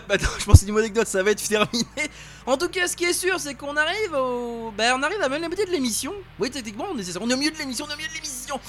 Maintenant. 0.07 0.29
Je 0.39 0.45
pense 0.45 0.61
que 0.61 0.65
niveau 0.65 0.79
anecdotes, 0.79 1.07
ça 1.07 1.23
va 1.23 1.31
être 1.31 1.47
terminé. 1.47 1.85
En 2.45 2.57
tout 2.57 2.69
cas, 2.69 2.87
ce 2.87 2.95
qui 2.95 3.05
est 3.05 3.13
sûr, 3.13 3.39
c'est 3.39 3.55
qu'on 3.55 3.75
arrive 3.77 4.13
au. 4.13 4.71
Ben, 4.71 4.93
on 4.97 5.03
arrive 5.03 5.21
à 5.21 5.29
même 5.29 5.41
la 5.41 5.47
moitié 5.47 5.65
de 5.65 5.71
l'émission. 5.71 6.13
Oui, 6.39 6.49
techniquement, 6.49 6.87
on 6.91 6.97
est, 6.97 7.17
on 7.17 7.29
est 7.29 7.33
au 7.33 7.37
milieu 7.37 7.51
de 7.51 7.57
l'émission, 7.57 7.85
on 7.87 7.91
est 7.91 7.93
au 7.93 7.97
milieu 7.97 8.09
de 8.09 8.13
l'émission. 8.13 8.59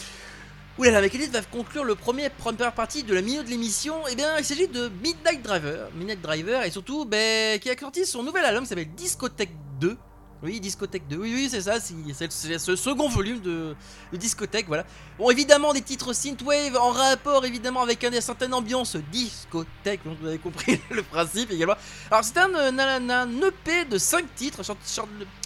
Oulala, 0.79 0.99
avec 0.99 1.15
Elite 1.15 1.33
va 1.33 1.43
conclure 1.43 1.85
le 1.85 1.95
premier 1.95 2.31
première 2.31 2.73
partie 2.73 3.03
de 3.03 3.15
la 3.15 3.21
milieu 3.21 3.43
de 3.43 3.49
l'émission. 3.49 3.95
Eh 4.11 4.15
bien, 4.15 4.39
il 4.39 4.45
s'agit 4.45 4.69
de 4.69 4.91
Midnight 5.03 5.43
Driver. 5.43 5.91
Midnight 5.95 6.23
Driver, 6.23 6.65
et 6.65 6.71
surtout, 6.71 7.05
ben, 7.05 7.59
qui 7.59 7.71
a 7.71 7.79
sorti 7.79 8.07
son 8.07 8.23
nouvel 8.23 8.45
album 8.45 8.63
qui 8.63 8.71
s'appelle 8.71 8.95
Discothèque 8.95 9.53
2. 9.81 9.97
Oui, 10.43 10.59
Discothèque 10.59 11.07
2, 11.07 11.17
oui, 11.19 11.33
oui, 11.37 11.49
c'est 11.49 11.61
ça, 11.61 11.75
c'est 11.79 12.59
ce 12.59 12.75
second 12.75 13.09
volume 13.09 13.41
de, 13.41 13.77
de 14.13 14.17
Discothèque, 14.17 14.67
voilà. 14.67 14.85
Bon, 15.17 15.31
évidemment, 15.31 15.73
des 15.73 15.83
titres 15.83 16.13
synthwave 16.13 16.77
en 16.77 16.91
rapport, 16.91 17.45
évidemment, 17.45 17.81
avec 17.83 18.03
une 18.03 18.21
certaine 18.21 18.53
ambiance 18.53 18.97
discothèque, 19.13 20.01
donc 20.05 20.19
vous 20.21 20.27
avez 20.27 20.39
compris 20.39 20.81
le 20.91 21.05
principe 21.05 21.53
également. 21.53 21.77
Alors, 22.11 22.25
c'est 22.25 22.39
un, 22.39 22.53
un, 22.55 23.41
EP 23.41 23.85
de 23.85 23.99
5 23.99 24.35
titres 24.35 24.63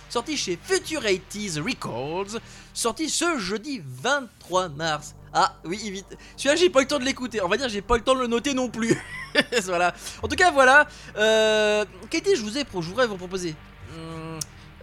sorti, 0.09 0.37
chez 0.39 0.59
Future 0.63 1.03
80s 1.03 1.61
Records, 1.61 2.41
sorti 2.73 3.11
ce 3.11 3.39
jeudi 3.39 3.83
23 4.03 4.71
mars. 4.71 5.15
Ah 5.35 5.57
oui, 5.67 5.91
vite. 5.91 6.17
Celui-là, 6.39 6.57
j'ai 6.57 6.71
pas 6.71 6.81
eu 6.81 6.85
le 6.85 6.89
temps 6.89 6.99
de 6.99 7.05
l'écouter. 7.05 7.43
On 7.43 7.49
va 7.49 7.59
dire, 7.59 7.69
j'ai 7.69 7.83
pas 7.83 7.97
eu 7.97 7.99
le 7.99 8.05
temps 8.05 8.15
de 8.15 8.21
le 8.21 8.27
noter 8.29 8.55
non 8.55 8.71
plus. 8.71 8.97
voilà. 9.65 9.95
En 10.23 10.29
tout 10.29 10.37
cas, 10.37 10.51
voilà. 10.51 10.89
Euh, 11.19 11.85
quel 12.09 12.23
titre 12.23 12.39
je 12.39 12.43
vous 12.43 12.57
ai, 12.57 12.65
pro- 12.65 12.81
je 12.81 12.89
vous 12.89 13.17
proposer? 13.19 13.55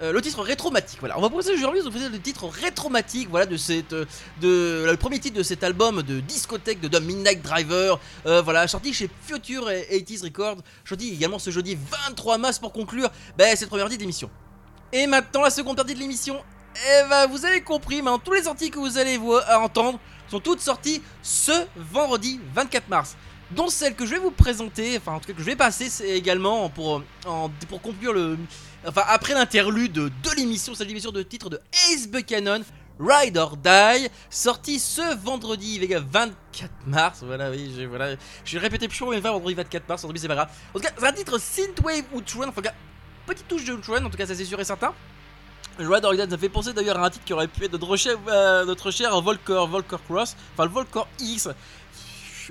Euh, 0.01 0.11
le 0.11 0.21
titre 0.21 0.41
rétromatique, 0.41 0.99
voilà. 0.99 1.17
On 1.19 1.21
va 1.21 1.29
proposer 1.29 1.53
aujourd'hui, 1.53 1.79
vous 1.81 1.91
proposer 1.91 2.09
le 2.09 2.19
titre 2.19 2.47
rétromatique, 2.47 3.29
voilà, 3.29 3.45
de 3.45 3.57
cette, 3.57 3.93
euh, 3.93 4.05
de 4.41 4.85
le 4.89 4.97
premier 4.97 5.19
titre 5.19 5.37
de 5.37 5.43
cet 5.43 5.63
album 5.63 6.01
de 6.01 6.19
discothèque 6.19 6.81
de, 6.81 6.87
de 6.87 6.97
Midnight 6.97 7.43
Driver, 7.43 7.99
euh, 8.25 8.41
voilà, 8.41 8.67
sorti 8.67 8.91
chez 8.91 9.07
Future 9.21 9.69
80s 9.69 10.23
Records, 10.23 10.57
sorti 10.83 11.13
également 11.13 11.37
ce 11.37 11.51
jeudi 11.51 11.77
23 12.07 12.39
mars 12.39 12.57
pour 12.57 12.73
conclure, 12.73 13.11
ben, 13.37 13.55
cette 13.55 13.69
première 13.69 13.85
partie 13.85 13.99
d'émission. 13.99 14.31
Et 14.91 15.05
maintenant, 15.05 15.43
la 15.43 15.51
seconde 15.51 15.75
partie 15.75 15.93
de 15.93 15.99
l'émission, 15.99 16.41
eh 16.75 17.09
ben, 17.09 17.27
vous 17.27 17.45
avez 17.45 17.61
compris, 17.61 17.97
maintenant, 18.01 18.17
tous 18.17 18.33
les 18.33 18.43
sorties 18.43 18.71
que 18.71 18.79
vous 18.79 18.97
allez 18.97 19.17
voir, 19.17 19.43
à 19.47 19.59
entendre 19.59 19.99
sont 20.27 20.39
toutes 20.39 20.61
sorties 20.61 21.03
ce 21.21 21.51
vendredi 21.75 22.39
24 22.55 22.89
mars 22.89 23.15
dont 23.51 23.67
celle 23.67 23.93
que 23.93 24.05
je 24.05 24.11
vais 24.11 24.19
vous 24.19 24.31
présenter, 24.31 24.97
enfin 24.97 25.13
en 25.13 25.19
tout 25.19 25.27
cas 25.27 25.33
que 25.33 25.39
je 25.41 25.45
vais 25.45 25.55
passer 25.55 26.05
également 26.07 26.69
pour, 26.69 27.03
pour 27.69 27.81
conclure 27.81 28.13
le... 28.13 28.37
Enfin 28.85 29.03
après 29.07 29.33
l'interlude 29.33 29.93
de, 29.93 30.11
l'émission, 30.35 30.75
c'est 30.75 30.83
l'émission 30.83 31.11
de 31.11 31.23
titre 31.23 31.49
de 31.49 31.59
Ace 31.89 32.07
Buchanan, 32.07 32.63
Ride 32.99 33.37
or 33.37 33.55
Die, 33.55 34.09
sorti 34.29 34.77
ce 34.77 35.15
vendredi 35.15 35.79
les 35.79 35.87
gars, 35.87 36.03
24 36.11 36.71
mars, 36.87 37.23
voilà 37.23 37.49
oui, 37.49 37.71
j'ai 37.75 37.85
voilà, 37.85 38.15
j'ai 38.43 38.57
répété 38.57 38.89
plus 38.89 38.99
combien 38.99 39.17
de 39.17 39.21
fois 39.21 39.31
vendredi 39.31 39.55
24 39.55 39.87
mars, 39.87 40.05
c'est 40.15 40.27
pas 40.27 40.35
grave. 40.35 40.49
En 40.73 40.79
tout 40.79 40.85
cas 40.85 40.91
c'est 40.97 41.07
un 41.07 41.13
titre 41.13 41.37
Synthwave 41.37 42.03
Outrun, 42.13 42.49
enfin 42.49 42.61
petite 43.25 43.47
touche 43.47 43.63
de 43.63 43.73
Outrun, 43.73 44.03
en 44.03 44.09
tout 44.09 44.17
cas 44.17 44.25
ça 44.25 44.35
c'est 44.35 44.45
sûr 44.45 44.59
et 44.59 44.65
certain. 44.65 44.93
Ride 45.79 46.03
or 46.03 46.13
Die, 46.13 46.29
ça 46.29 46.37
fait 46.37 46.49
penser 46.49 46.73
d'ailleurs 46.73 46.99
à 46.99 47.05
un 47.05 47.09
titre 47.09 47.23
qui 47.23 47.33
aurait 47.33 47.47
pu 47.47 47.63
être 47.63 47.71
notre 47.71 47.95
cher, 47.95 48.17
euh, 48.27 48.65
notre 48.65 48.91
cher 48.91 49.19
Volcor, 49.21 49.67
Volcor 49.67 50.03
Cross, 50.03 50.35
enfin 50.53 50.65
le 50.65 50.71
Volcor 50.71 51.07
X, 51.19 51.47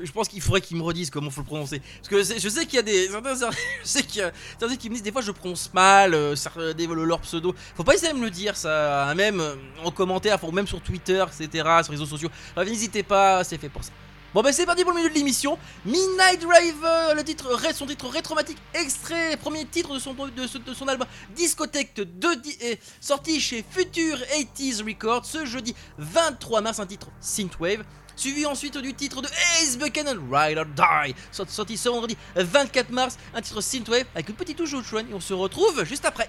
je 0.03 0.13
pense 0.13 0.29
qu'il 0.29 0.41
faudrait 0.41 0.61
qu'ils 0.61 0.77
me 0.77 0.83
redisent 0.83 1.11
comment 1.11 1.31
faut 1.31 1.41
le 1.41 1.47
prononcer. 1.47 1.81
Parce 1.99 2.09
que 2.09 2.39
je 2.39 2.49
sais 2.49 2.67
qu'il 2.67 2.77
y 2.77 2.79
a 2.79 2.83
des. 2.83 3.09
je 3.83 3.89
sais 3.89 4.03
qu'il 4.03 4.21
y 4.21 4.25
a 4.25 4.33
certains 4.59 4.77
qui 4.77 4.89
me 4.89 4.95
disent 4.95 5.03
des 5.03 5.13
fois 5.13 5.23
je 5.23 5.31
prononce 5.33 5.73
mal, 5.75 6.15
euh, 6.15 6.35
des, 6.75 6.87
leur 6.87 7.21
pseudo. 7.21 7.55
Faut 7.77 7.85
pas 7.85 7.95
essayer 7.95 8.13
de 8.13 8.19
me 8.19 8.25
le 8.25 8.31
dire, 8.31 8.57
ça. 8.57 9.13
Même 9.17 9.41
euh, 9.41 9.55
en 9.85 9.91
commentaire, 9.91 10.39
même 10.53 10.67
sur 10.67 10.81
Twitter, 10.81 11.25
etc., 11.27 11.65
sur 11.83 11.93
les 11.93 11.99
réseaux 11.99 12.07
sociaux. 12.07 12.31
N'hésitez 12.57 13.03
pas, 13.03 13.45
c'est 13.45 13.59
fait 13.59 13.69
pour 13.69 13.85
ça. 13.85 13.93
Bon 14.35 14.41
bah 14.41 14.51
c'est 14.51 14.65
parti 14.65 14.83
pour 14.83 14.93
le 14.93 14.97
milieu 14.99 15.11
de 15.11 15.15
l'émission. 15.15 15.59
Midnight 15.85 16.41
Driver, 16.41 17.15
le 17.15 17.23
titre, 17.23 17.51
son 17.75 17.85
titre 17.85 18.09
rétromatique, 18.09 18.57
extrait, 18.73 19.37
premier 19.37 19.67
titre 19.67 19.93
de 19.93 19.99
son, 19.99 20.15
de, 20.15 20.91
album 20.91 21.07
Discothèque 21.37 21.97
de 21.97 22.35
di- 22.41 22.57
eh, 22.63 22.79
sorti 22.99 23.39
chez 23.43 23.63
Future 23.69 24.17
80s 24.35 24.83
Records 24.87 25.27
ce 25.27 25.45
jeudi 25.45 25.75
23 25.99 26.63
mars, 26.63 26.81
un 26.81 26.87
titre 26.87 27.09
Synthwave. 27.21 27.85
Suivi 28.17 28.47
ensuite 28.47 28.77
du 28.79 28.95
titre 28.95 29.23
de 29.23 29.29
Ace 29.63 29.77
Buchanan, 29.79 30.17
Ride 30.31 30.59
or 30.59 30.67
Die, 30.67 31.15
sort- 31.31 31.49
sorti 31.49 31.77
ce 31.77 31.89
vendredi 31.89 32.17
24 32.37 32.91
mars, 32.91 33.17
un 33.35 33.41
titre 33.41 33.61
Synthwave 33.61 34.05
avec 34.15 34.29
une 34.29 34.35
petite 34.35 34.57
touche 34.59 34.73
Outrun, 34.75 35.01
et 35.11 35.15
on 35.15 35.21
se 35.21 35.35
retrouve 35.35 35.85
juste 35.85 36.05
après. 36.05 36.29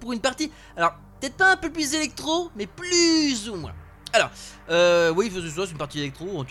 Pour 0.00 0.12
une 0.12 0.20
partie. 0.20 0.50
Alors, 0.76 0.94
peut-être 1.20 1.36
pas 1.36 1.52
un 1.52 1.56
peu 1.56 1.70
plus 1.70 1.94
électro, 1.94 2.50
mais 2.56 2.66
plus 2.66 3.48
ou 3.48 3.56
moins. 3.56 3.72
Alors, 4.12 4.30
euh, 4.70 5.10
oui, 5.10 5.30
c'est 5.32 5.70
une 5.70 5.76
partie 5.76 5.98
électro, 6.00 6.38
en 6.38 6.44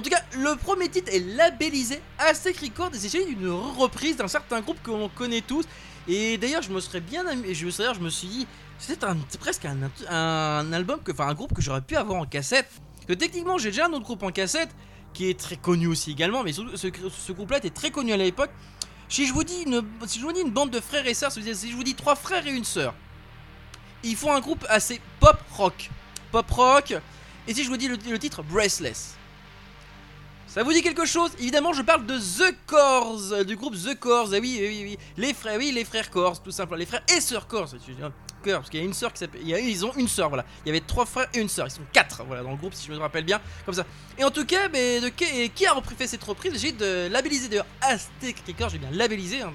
tout 0.00 0.10
cas, 0.10 0.22
le 0.34 0.56
premier 0.56 0.88
titre 0.88 1.12
est 1.12 1.20
labellisé 1.20 2.00
Aztec 2.18 2.58
Records 2.58 2.94
et 2.94 2.98
c'est 2.98 3.24
d'une 3.26 3.50
reprise 3.50 4.16
d'un 4.16 4.28
certain 4.28 4.60
groupe 4.60 4.82
que 4.82 4.90
l'on 4.90 5.08
connaît 5.08 5.42
tous. 5.42 5.66
Et 6.08 6.38
d'ailleurs, 6.38 6.62
je 6.62 6.72
me 6.72 6.80
serais 6.80 7.00
bien 7.00 7.26
amusé, 7.26 7.54
je 7.54 7.94
je 7.94 8.00
me 8.00 8.08
suis 8.08 8.26
dit, 8.26 8.46
c'est 8.78 8.98
presque 9.38 9.66
un, 10.08 10.72
album, 10.72 11.00
que, 11.04 11.12
enfin 11.12 11.28
un 11.28 11.34
groupe 11.34 11.52
que 11.54 11.62
j'aurais 11.62 11.82
pu 11.82 11.96
avoir 11.96 12.20
en 12.20 12.26
cassette. 12.26 12.70
Que 13.06 13.12
techniquement, 13.12 13.58
j'ai 13.58 13.70
déjà 13.70 13.86
un 13.86 13.92
autre 13.92 14.04
groupe 14.04 14.22
en 14.22 14.30
cassette 14.30 14.70
qui 15.12 15.28
est 15.28 15.38
très 15.38 15.56
connu 15.56 15.86
aussi 15.86 16.10
également, 16.10 16.42
mais 16.42 16.52
ce 16.52 17.32
groupe-là 17.32 17.58
était 17.58 17.70
très 17.70 17.90
connu 17.90 18.12
à 18.12 18.16
l'époque. 18.16 18.50
Si 19.12 19.26
je 19.26 19.34
vous 19.34 19.44
dis 19.44 19.64
une, 19.66 20.50
bande 20.50 20.70
de 20.70 20.80
frères 20.80 21.06
et 21.06 21.12
sœurs, 21.12 21.30
si 21.32 21.42
je 21.42 21.76
vous 21.76 21.84
dis 21.84 21.94
trois 21.94 22.14
frères 22.14 22.46
et 22.46 22.50
une 22.50 22.64
sœur, 22.64 22.94
ils 24.02 24.16
font 24.16 24.32
un 24.32 24.40
groupe 24.40 24.64
assez 24.70 25.02
pop 25.20 25.36
rock, 25.50 25.90
pop 26.30 26.50
rock. 26.50 26.94
Et 27.46 27.52
si 27.52 27.62
je 27.62 27.68
vous 27.68 27.76
dis 27.76 27.88
le, 27.88 27.98
le 28.08 28.18
titre 28.18 28.42
Braceless, 28.42 29.18
ça 30.52 30.62
vous 30.62 30.72
dit 30.74 30.82
quelque 30.82 31.06
chose? 31.06 31.30
Évidemment, 31.38 31.72
je 31.72 31.80
parle 31.80 32.04
de 32.04 32.18
The 32.18 32.54
Corrs, 32.66 33.32
euh, 33.32 33.42
du 33.42 33.56
groupe 33.56 33.74
The 33.74 33.98
Corrs. 33.98 34.28
Ah 34.34 34.38
oui, 34.38 34.58
oui, 34.60 34.68
oui, 34.68 34.84
oui, 34.84 34.98
les 35.16 35.32
frères, 35.32 35.56
oui, 35.56 35.72
les 35.72 35.82
frères 35.82 36.10
Corrs, 36.10 36.42
tout 36.42 36.50
simplement, 36.50 36.76
les 36.76 36.84
frères 36.84 37.02
et 37.16 37.22
sœurs 37.22 37.46
Corrs. 37.46 37.70
Corrs, 38.44 38.58
parce 38.58 38.68
qu'il 38.68 38.80
y 38.80 38.82
a 38.82 38.86
une 38.86 38.92
sœur 38.92 39.14
qui 39.14 39.20
s'appelle, 39.20 39.40
ils 39.48 39.86
ont 39.86 39.94
une 39.96 40.08
sœur, 40.08 40.28
voilà. 40.28 40.44
Il 40.66 40.68
y 40.68 40.70
avait 40.70 40.84
trois 40.86 41.06
frères 41.06 41.28
et 41.32 41.38
une 41.38 41.48
sœur, 41.48 41.68
ils 41.68 41.70
sont 41.70 41.80
quatre, 41.90 42.22
voilà, 42.24 42.42
dans 42.42 42.50
le 42.50 42.58
groupe, 42.58 42.74
si 42.74 42.86
je 42.86 42.92
me 42.92 42.98
rappelle 42.98 43.24
bien, 43.24 43.40
comme 43.64 43.72
ça. 43.72 43.86
Et 44.18 44.24
en 44.24 44.30
tout 44.30 44.44
cas, 44.44 44.68
mais 44.70 45.00
de 45.00 45.08
qui, 45.08 45.64
a 45.64 45.72
repris 45.72 45.94
fait 45.94 46.06
cette 46.06 46.24
reprise? 46.24 46.52
J'ai 46.60 46.72
de 46.72 47.08
labelliser 47.10 47.48
d'ailleurs 47.48 47.66
Aztec 47.80 48.36
Records, 48.46 48.68
j'ai 48.68 48.78
bien 48.78 48.90
labellisé. 48.90 49.40
Hein. 49.40 49.54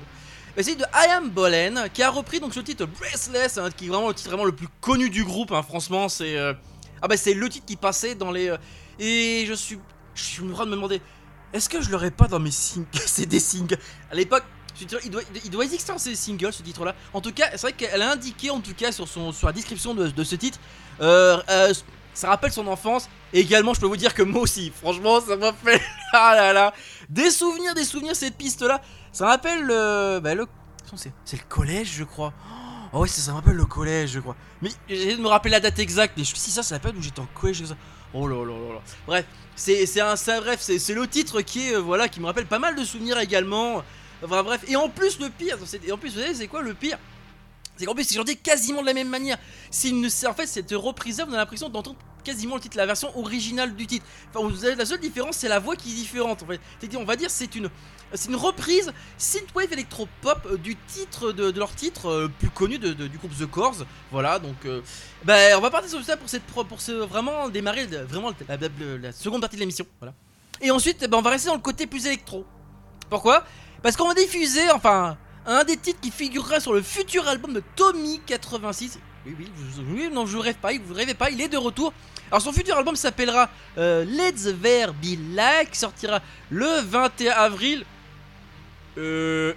Bah, 0.56 0.64
C'est 0.64 0.78
de 0.78 0.84
I 0.96 1.12
Am 1.12 1.30
Bolen 1.30 1.90
qui 1.94 2.02
a 2.02 2.10
repris 2.10 2.40
donc 2.40 2.56
ce 2.56 2.62
titre 2.62 2.88
Braceless, 2.88 3.60
hein, 3.60 3.70
qui 3.70 3.86
est 3.86 3.90
vraiment 3.90 4.08
le 4.08 4.16
titre 4.16 4.32
vraiment 4.32 4.46
le 4.46 4.56
plus 4.56 4.68
connu 4.82 5.12
du 5.12 5.24
groupe. 5.24 5.52
hein, 5.52 5.62
franchement, 5.62 6.10
c'est 6.10 6.36
euh, 6.36 6.54
ah 7.04 7.08
bah 7.08 7.18
c'est 7.18 7.36
le 7.36 7.48
titre 7.50 7.68
qui 7.68 7.76
passait 7.76 8.16
dans 8.16 8.32
les 8.32 8.50
euh, 8.50 8.58
et 8.98 9.46
je 9.46 9.54
suis 9.54 9.78
je 10.18 10.24
suis 10.24 10.44
en 10.44 10.52
train 10.54 10.66
de 10.66 10.72
me 10.72 10.76
demander 10.76 11.02
est-ce 11.54 11.70
que 11.70 11.82
je 11.82 11.90
l'aurais 11.90 12.12
pas 12.12 12.28
dans 12.28 12.40
mes 12.40 12.52
singles 12.52 12.88
C'est 13.06 13.26
des 13.26 13.40
singles 13.40 13.78
à 14.12 14.16
l'époque. 14.16 14.44
Il 14.80 14.86
doit, 14.88 15.00
il 15.44 15.50
doit 15.50 15.64
exister 15.66 15.92
dans 15.92 15.98
ces 15.98 16.14
singles 16.16 16.54
ce 16.54 16.62
titre 16.62 16.86
là. 16.86 16.94
En 17.14 17.20
tout 17.22 17.32
cas, 17.32 17.46
c'est 17.54 17.62
vrai 17.62 17.74
qu'elle 17.74 18.02
a 18.02 18.12
indiqué 18.12 18.52
en 18.52 18.60
tout 18.60 18.76
cas 18.76 18.92
sur, 18.92 19.08
son, 19.08 19.32
sur 19.32 19.48
la 19.48 19.54
description 19.54 19.96
de, 19.96 20.08
de 20.10 20.24
ce 20.24 20.36
titre 20.36 20.60
euh, 21.02 21.42
euh, 21.50 21.74
ça 22.14 22.30
rappelle 22.30 22.52
son 22.52 22.68
enfance. 22.68 23.10
Et 23.34 23.40
également, 23.40 23.74
je 23.74 23.80
peux 23.80 23.88
vous 23.88 23.98
dire 23.98 24.14
que 24.14 24.24
moi 24.24 24.42
aussi, 24.42 24.72
franchement, 24.76 25.20
ça 25.22 25.36
m'a 25.36 25.52
fait 25.54 25.82
ah 26.14 26.34
là 26.36 26.54
là 26.54 26.74
des 27.10 27.32
souvenirs, 27.32 27.74
des 27.74 27.86
souvenirs 27.86 28.16
cette 28.16 28.36
piste 28.38 28.62
là. 28.62 28.82
Ça 29.12 29.26
rappelle 29.28 29.64
le, 29.64 30.20
bah, 30.20 30.36
le 30.36 30.46
c'est 30.96 31.38
le 31.38 31.44
collège, 31.50 31.94
je 31.96 32.04
crois. 32.04 32.34
Oh 32.94 33.02
oui, 33.02 33.10
ça, 33.10 33.22
ça 33.22 33.32
me 33.32 33.36
rappelle 33.38 33.56
le 33.56 33.66
collège, 33.66 34.12
je 34.12 34.20
crois. 34.20 34.36
Mais 34.62 34.70
j'ai 34.88 35.16
de 35.18 35.22
me 35.22 35.28
rappeler 35.28 35.52
la 35.52 35.60
date 35.60 35.78
exacte. 35.80 36.14
Mais 36.18 36.24
je- 36.24 36.36
si 36.36 36.52
ça, 36.52 36.64
c'est 36.64 36.74
la 36.76 36.80
période 36.80 36.98
où 36.98 37.02
j'étais 37.04 37.20
en 37.20 37.28
collège. 37.34 37.66
ça. 37.66 37.76
Oh 38.14 38.28
là 38.28 38.36
là 38.38 38.54
là 38.54 38.74
là. 38.76 38.82
Bref, 39.06 39.26
c'est 39.56 40.00
un, 40.00 40.14
un- 40.14 40.40
bref, 40.42 40.62
c'est 40.62 40.94
le 40.94 41.08
titre 41.08 41.42
qui 41.42 41.70
est 41.70 41.76
euh, 41.76 41.80
voilà 41.80 42.08
qui 42.08 42.20
me 42.20 42.26
rappelle 42.26 42.46
pas 42.48 42.60
mal 42.60 42.76
de 42.76 42.84
souvenirs 42.84 43.20
également. 43.20 43.84
Enfin 44.24 44.44
bref, 44.44 44.62
et 44.68 44.76
en 44.76 44.90
plus 44.90 45.20
le 45.20 45.30
pire, 45.30 45.58
en 45.92 45.98
plus 45.98 46.14
vous 46.14 46.20
savez 46.22 46.34
c'est 46.34 46.48
quoi 46.48 46.62
le 46.62 46.74
pire? 46.74 46.98
C'est 47.76 47.86
qu'en 47.86 47.94
plus 47.94 48.06
c'est 48.06 48.16
chanté 48.16 48.36
quasiment 48.36 48.82
de 48.82 48.88
la 48.88 48.94
même 48.94 49.10
manière. 49.10 49.38
Une, 49.84 50.08
en 50.28 50.34
fait 50.34 50.48
cette 50.48 50.72
reprise 50.72 51.24
on 51.28 51.34
a 51.34 51.38
l'impression 51.38 51.70
d'entendre 51.70 51.98
quasiment 52.24 52.56
le 52.56 52.62
titre, 52.62 52.76
la 52.76 52.86
version 52.86 53.18
originale 53.18 53.74
du 53.74 53.88
titre. 53.88 54.06
Enfin, 54.34 54.46
vous 54.48 54.66
avez 54.66 54.76
la 54.76 54.86
seule 54.86 55.00
différence, 55.00 55.38
c'est 55.38 55.48
la 55.48 55.60
voix 55.60 55.76
qui 55.78 55.92
est 55.92 55.96
différente. 55.96 56.44
On 56.98 57.04
va 57.06 57.16
dire, 57.16 57.30
c'est 57.30 57.56
une, 57.56 57.70
c'est 58.14 58.30
une 58.30 58.36
reprise 58.36 58.92
synthwave 59.18 59.72
électro-pop 59.74 60.40
euh, 60.46 60.58
du 60.58 60.76
titre 60.76 61.32
de, 61.32 61.58
leur 61.58 61.74
titre 61.76 62.10
euh, 62.10 62.32
plus 62.40 62.50
connu 62.50 62.80
du 62.80 63.18
groupe 63.18 63.38
The 63.38 63.46
Corrs. 63.46 63.86
Voilà, 64.12 64.40
donc, 64.40 64.56
euh, 64.66 64.82
ben, 65.24 65.58
on 65.58 65.62
va 65.62 65.70
partir 65.70 65.90
sur 65.90 66.04
ça 66.04 66.18
pour 66.18 66.30
cette, 66.30 66.44
pour 66.44 66.82
ce, 66.82 66.92
vraiment 66.92 67.50
démarrer 67.50 67.86
vraiment 67.86 68.32
la, 68.48 69.12
seconde 69.12 69.42
partie 69.42 69.56
de 69.56 69.62
l'émission. 69.62 69.86
Voilà. 70.00 70.14
Et 70.62 70.72
ensuite, 70.72 71.02
ben, 71.10 71.18
on 71.18 71.22
va 71.22 71.32
rester 71.32 71.50
dans 71.50 71.56
le 71.56 71.62
côté 71.62 71.88
plus 71.88 72.06
électro. 72.06 72.46
Pourquoi? 73.10 73.44
Parce 73.82 73.96
qu'on 73.96 74.08
va 74.08 74.14
diffuser, 74.14 74.70
enfin, 74.72 75.18
un 75.46 75.64
des 75.64 75.78
titres 75.78 76.00
qui 76.02 76.12
figurera 76.12 76.60
sur 76.60 76.74
le 76.74 76.82
futur 76.82 77.28
album 77.28 77.54
de 77.54 77.64
Tommy 77.76 78.20
86. 78.26 79.00
Oui, 79.26 79.36
oui, 79.94 80.10
non, 80.12 80.26
je 80.26 80.38
rêve 80.38 80.56
pas, 80.56 80.72
vous 80.78 80.94
rêvez 80.94 81.14
pas, 81.14 81.30
il 81.30 81.42
est 81.42 81.50
de 81.50 81.58
retour. 81.58 81.94
Alors 82.30 82.42
son 82.42 82.52
futur 82.52 82.78
album 82.78 82.96
s'appellera 82.96 83.50
euh, 83.78 84.04
Let's 84.04 84.44
There 84.62 84.92
Be 85.02 85.18
Like, 85.34 85.76
sortira 85.76 86.22
le 86.50 86.82
21 86.82 87.32
avril. 87.32 87.86
Euh... 88.98 89.54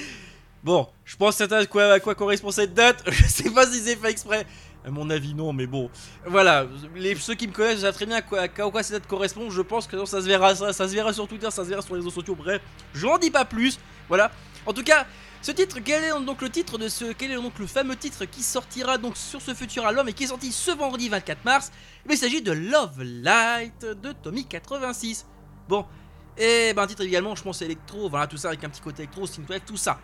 bon, 0.64 0.88
je 1.04 1.16
pense 1.16 1.36
que 1.36 1.54
à 1.54 1.66
quoi, 1.66 1.92
à 1.92 2.00
quoi 2.00 2.14
correspond 2.14 2.50
cette 2.50 2.74
date. 2.74 3.02
Je 3.10 3.24
sais 3.24 3.50
pas 3.50 3.66
si 3.66 3.80
c'est 3.80 3.96
fait 3.96 4.10
exprès. 4.10 4.46
À 4.84 4.90
mon 4.90 5.10
avis, 5.10 5.34
non, 5.34 5.52
mais 5.52 5.66
bon. 5.66 5.90
Voilà, 6.26 6.66
les, 6.94 7.14
ceux 7.14 7.34
qui 7.34 7.46
me 7.46 7.52
connaissent 7.52 7.80
savent 7.80 7.94
très 7.94 8.06
bien 8.06 8.16
à 8.16 8.22
quoi, 8.22 8.82
cette 8.82 8.92
date 8.92 9.06
correspond. 9.06 9.50
Je 9.50 9.60
pense 9.60 9.86
que 9.86 10.04
ça 10.06 10.22
se 10.22 10.26
verra, 10.26 10.54
ça, 10.54 10.72
se 10.72 10.94
verra 10.94 11.12
sur 11.12 11.28
Twitter, 11.28 11.50
ça 11.50 11.64
se 11.64 11.68
verra 11.68 11.82
sur 11.82 11.94
les 11.94 12.00
réseaux 12.00 12.10
sociaux. 12.10 12.34
Bref, 12.34 12.62
je 12.94 13.06
n'en 13.06 13.18
dis 13.18 13.30
pas 13.30 13.44
plus. 13.44 13.78
Voilà. 14.08 14.30
En 14.64 14.72
tout 14.72 14.82
cas, 14.82 15.06
ce 15.42 15.52
titre, 15.52 15.78
quel 15.84 16.04
est 16.04 16.24
donc 16.24 16.40
le 16.40 16.48
titre 16.48 16.78
de 16.78 16.88
ce, 16.88 17.12
quel 17.12 17.30
est 17.30 17.34
donc 17.34 17.58
le 17.58 17.66
fameux 17.66 17.96
titre 17.96 18.24
qui 18.24 18.42
sortira 18.42 18.96
donc 18.96 19.16
sur 19.18 19.42
ce 19.42 19.52
futur 19.52 19.86
album 19.86 20.08
et 20.08 20.14
qui 20.14 20.24
est 20.24 20.28
sorti 20.28 20.50
ce 20.50 20.70
vendredi 20.70 21.10
24 21.10 21.44
mars? 21.44 21.72
Il 22.08 22.16
s'agit 22.16 22.40
de 22.40 22.52
Love 22.52 23.02
Light 23.02 23.84
de 23.84 24.12
Tommy 24.12 24.46
86. 24.46 25.26
Bon, 25.68 25.84
et 26.40 26.72
ben 26.72 26.82
un 26.82 26.86
titre 26.86 27.02
également, 27.02 27.36
je 27.36 27.42
pense 27.42 27.60
électro, 27.62 28.08
voilà 28.08 28.26
tout 28.26 28.38
ça 28.38 28.48
avec 28.48 28.64
un 28.64 28.70
petit 28.70 28.80
côté 28.80 29.02
électro, 29.02 29.26
synthwave, 29.26 29.60
tout 29.66 29.76
ça. 29.76 29.98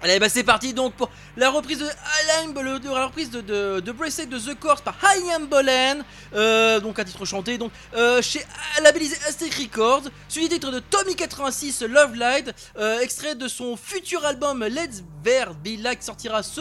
Allez, 0.00 0.20
bah 0.20 0.28
c'est 0.28 0.44
parti 0.44 0.72
donc 0.72 0.94
pour 0.94 1.10
la 1.36 1.50
reprise 1.50 1.80
de 1.80 1.84
Alan, 1.84 2.52
la 2.94 3.06
reprise 3.06 3.30
de, 3.30 3.40
de, 3.40 3.80
de 3.80 3.90
de 3.90 4.38
The 4.38 4.60
Course 4.60 4.80
par 4.80 4.94
Hayam 5.04 5.48
Bolen, 5.48 6.04
euh, 6.34 6.78
donc 6.78 7.00
un 7.00 7.04
titre 7.04 7.24
chanté, 7.24 7.58
donc 7.58 7.72
euh, 7.96 8.22
chez 8.22 8.46
labellisé 8.80 9.16
Aztec 9.26 9.52
Records, 9.54 10.04
suivi 10.28 10.48
titre 10.48 10.70
de 10.70 10.78
Tommy 10.78 11.16
86 11.16 11.82
Love 11.82 12.14
Light, 12.14 12.54
euh, 12.78 13.00
extrait 13.00 13.34
de 13.34 13.48
son 13.48 13.76
futur 13.76 14.24
album 14.24 14.64
Let's 14.64 15.02
Be 15.24 15.80
Like 15.80 16.04
sortira 16.04 16.44
ce 16.44 16.60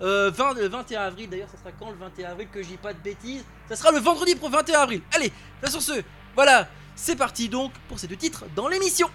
euh, 0.00 0.30
20, 0.30 0.54
le 0.54 0.68
21 0.68 1.02
avril. 1.02 1.28
D'ailleurs, 1.28 1.50
ça 1.50 1.58
sera 1.58 1.72
quand 1.72 1.90
le 1.90 1.96
21 1.96 2.30
avril 2.30 2.48
que 2.50 2.62
je 2.62 2.68
dis 2.68 2.76
pas 2.78 2.94
de 2.94 3.00
bêtises 3.00 3.44
Ça 3.68 3.76
sera 3.76 3.92
le 3.92 3.98
vendredi 3.98 4.34
pour 4.34 4.48
21 4.48 4.80
avril. 4.80 5.02
Allez, 5.14 5.30
là 5.62 5.70
sur 5.70 5.82
ce, 5.82 5.92
voilà, 6.34 6.66
c'est 7.00 7.16
parti 7.16 7.48
donc 7.48 7.72
pour 7.88 7.98
ces 7.98 8.06
deux 8.06 8.16
titres 8.16 8.44
dans 8.54 8.68
l'émission. 8.68 9.08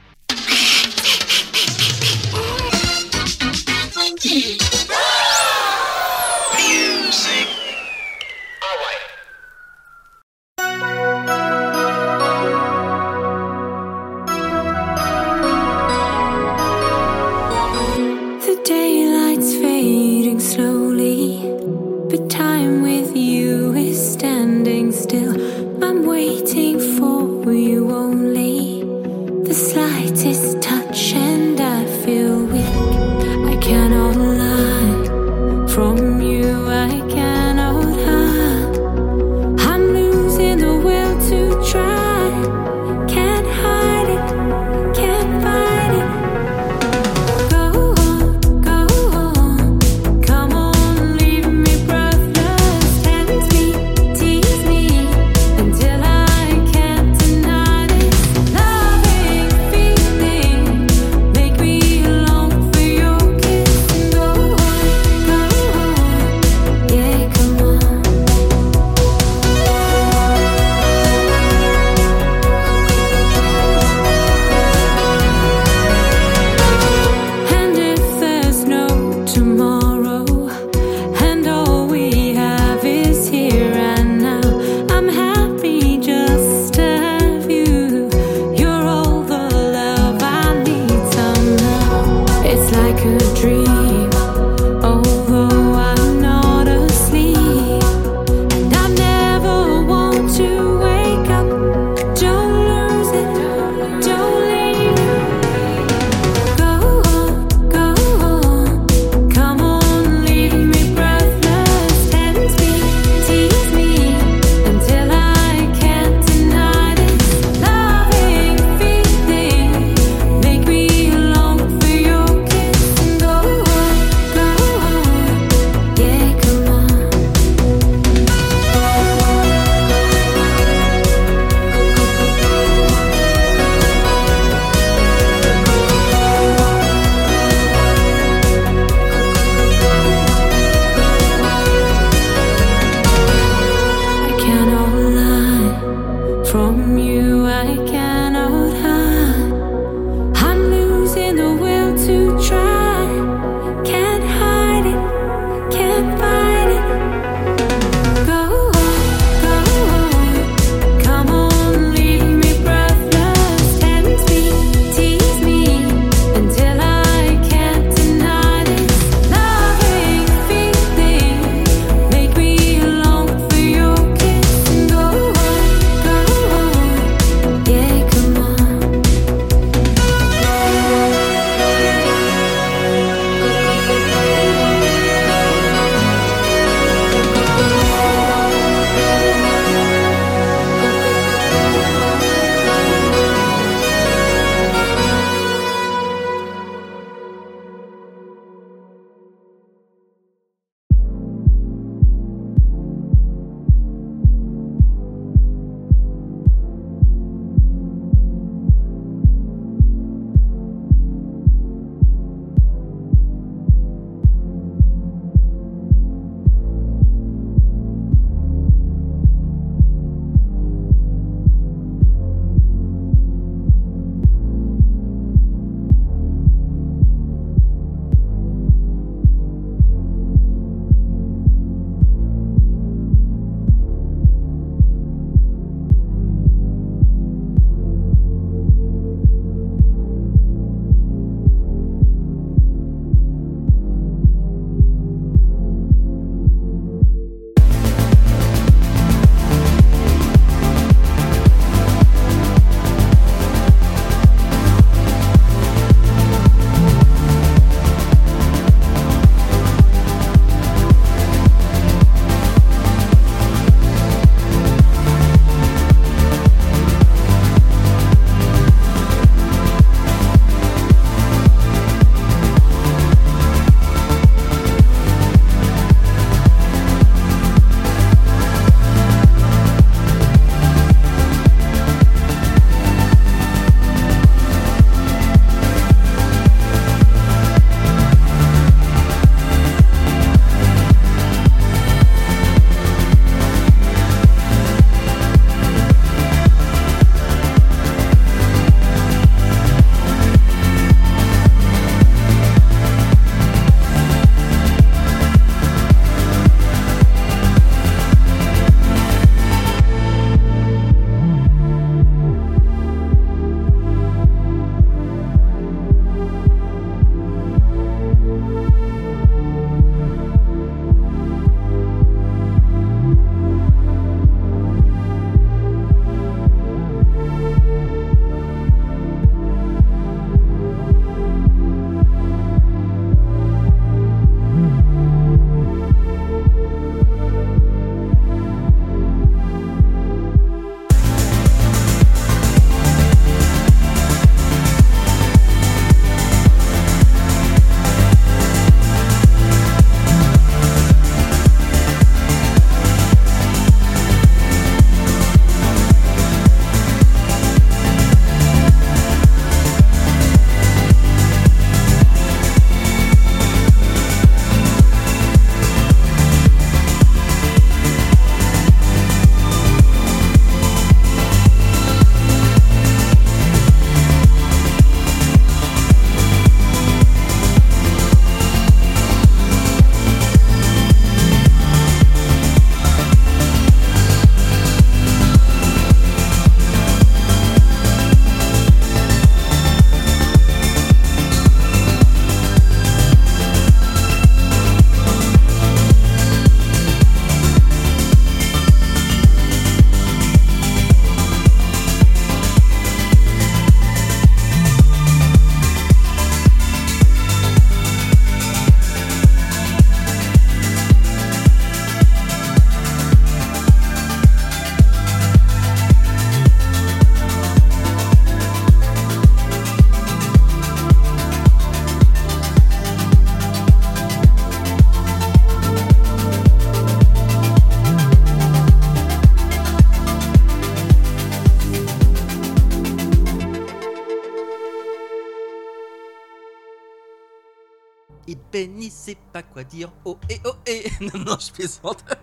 Et 438.83 438.87
Benny 438.87 438.91
sait 438.91 439.17
pas 439.31 439.43
quoi 439.43 439.63
dire. 439.63 439.89
Oh 440.03 440.17
et 440.29 440.39
oh 440.45 440.53
et. 440.65 440.83
non, 441.01 441.19
non, 441.19 441.37
je 441.39 441.51
plaisante. 441.51 442.03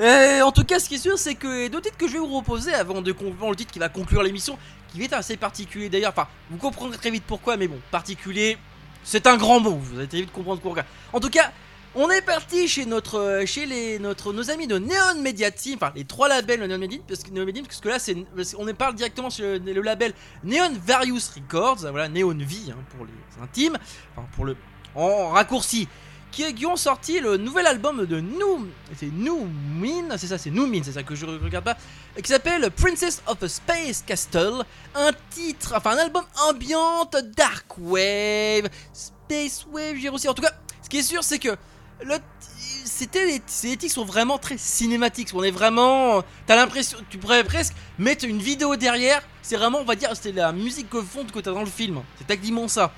Euh, 0.00 0.42
en 0.42 0.52
tout 0.52 0.62
cas, 0.62 0.78
ce 0.78 0.88
qui 0.88 0.94
est 0.94 0.98
sûr, 0.98 1.18
c'est 1.18 1.34
que 1.34 1.48
les 1.48 1.68
deux 1.68 1.80
titres 1.80 1.96
que 1.96 2.06
je 2.06 2.12
vais 2.12 2.18
vous 2.20 2.28
proposer 2.28 2.72
avant 2.72 3.02
de 3.02 3.10
conclure 3.10 3.50
le 3.50 3.56
titre 3.56 3.72
qui 3.72 3.80
va 3.80 3.88
conclure 3.88 4.22
l'émission, 4.22 4.56
qui 4.92 5.02
être 5.02 5.14
assez 5.14 5.36
particulier 5.36 5.88
d'ailleurs. 5.88 6.12
Enfin, 6.12 6.28
vous 6.50 6.56
comprendrez 6.56 6.96
très 6.96 7.10
vite 7.10 7.24
pourquoi, 7.26 7.56
mais 7.56 7.66
bon, 7.66 7.80
particulier, 7.90 8.58
c'est 9.02 9.26
un 9.26 9.36
grand 9.36 9.58
mot. 9.58 9.72
Vous 9.72 9.98
allez 9.98 10.06
très 10.06 10.20
vite 10.20 10.30
comprendre 10.30 10.60
pourquoi. 10.60 10.84
En 11.12 11.18
tout 11.18 11.30
cas, 11.30 11.50
on 11.96 12.08
est 12.10 12.22
parti 12.22 12.68
chez 12.68 12.86
notre, 12.86 13.18
euh, 13.18 13.44
chez 13.44 13.66
les, 13.66 13.98
notre, 13.98 14.32
nos 14.32 14.50
amis 14.50 14.68
de 14.68 14.78
Neon 14.78 15.20
Media 15.20 15.50
Team, 15.50 15.78
enfin 15.80 15.92
les 15.96 16.04
trois 16.04 16.28
labels 16.28 16.60
de 16.60 16.66
Neon 16.66 16.78
Media 16.78 16.98
Team, 16.98 17.06
parce 17.08 17.24
que, 17.24 17.30
Neon 17.30 17.44
Media 17.44 17.62
parce 17.64 17.80
que 17.80 17.88
là, 17.88 17.98
c'est, 17.98 18.16
on 18.56 18.68
est 18.68 18.74
parle 18.74 18.94
directement 18.94 19.30
sur 19.30 19.44
le, 19.44 19.58
le 19.58 19.80
label 19.80 20.12
Neon 20.44 20.74
Various 20.86 21.32
Records, 21.34 21.78
voilà, 21.90 22.08
Neon 22.08 22.38
V 22.38 22.70
hein, 22.70 22.76
pour 22.96 23.04
les 23.04 23.42
intimes, 23.42 23.78
enfin 24.14 24.28
pour 24.36 24.44
le, 24.44 24.56
en 24.94 25.30
raccourci 25.30 25.88
qui, 26.30 26.54
qui 26.54 26.66
ont 26.66 26.76
sorti 26.76 27.20
le 27.20 27.36
nouvel 27.36 27.66
album 27.66 28.06
de 28.06 28.20
New, 28.20 28.68
c'est 28.96 29.12
New 29.12 29.48
Min, 29.74 30.16
c'est 30.18 30.26
ça, 30.26 30.38
c'est 30.38 30.50
New 30.50 30.66
Min, 30.66 30.82
c'est 30.82 30.92
ça 30.92 31.02
que 31.02 31.14
je 31.14 31.26
regarde 31.26 31.64
pas, 31.64 31.76
qui 32.22 32.28
s'appelle 32.28 32.70
Princess 32.70 33.22
of 33.26 33.42
a 33.42 33.48
Space 33.48 34.02
Castle, 34.06 34.64
un 34.94 35.10
titre, 35.30 35.74
enfin 35.76 35.92
un 35.92 35.98
album 35.98 36.24
ambiante, 36.48 37.16
dark 37.36 37.66
wave, 37.78 38.68
space 38.92 39.66
wave, 39.72 39.96
j'ai 39.96 40.08
aussi. 40.08 40.28
En 40.28 40.34
tout 40.34 40.42
cas, 40.42 40.52
ce 40.82 40.88
qui 40.88 40.98
est 40.98 41.02
sûr, 41.02 41.24
c'est 41.24 41.38
que 41.38 41.56
le, 42.02 42.16
c'était 42.84 43.26
les, 43.26 43.42
ces 43.46 43.76
titres 43.76 43.94
sont 43.94 44.04
vraiment 44.04 44.38
très 44.38 44.58
cinématiques. 44.58 45.30
On 45.34 45.42
est 45.42 45.50
vraiment, 45.50 46.22
t'as 46.46 46.56
l'impression, 46.56 46.98
tu 47.10 47.18
pourrais 47.18 47.44
presque 47.44 47.74
mettre 47.98 48.24
une 48.24 48.38
vidéo 48.38 48.76
derrière. 48.76 49.22
C'est 49.42 49.56
vraiment, 49.56 49.78
on 49.80 49.84
va 49.84 49.94
dire, 49.94 50.10
c'est 50.20 50.32
la 50.32 50.52
musique 50.52 50.90
que 50.90 51.00
fond 51.00 51.24
que 51.24 51.40
t'as 51.40 51.52
dans 51.52 51.60
le 51.60 51.66
film. 51.66 52.02
C'est 52.18 52.26
tactiquement 52.26 52.68
ça. 52.68 52.92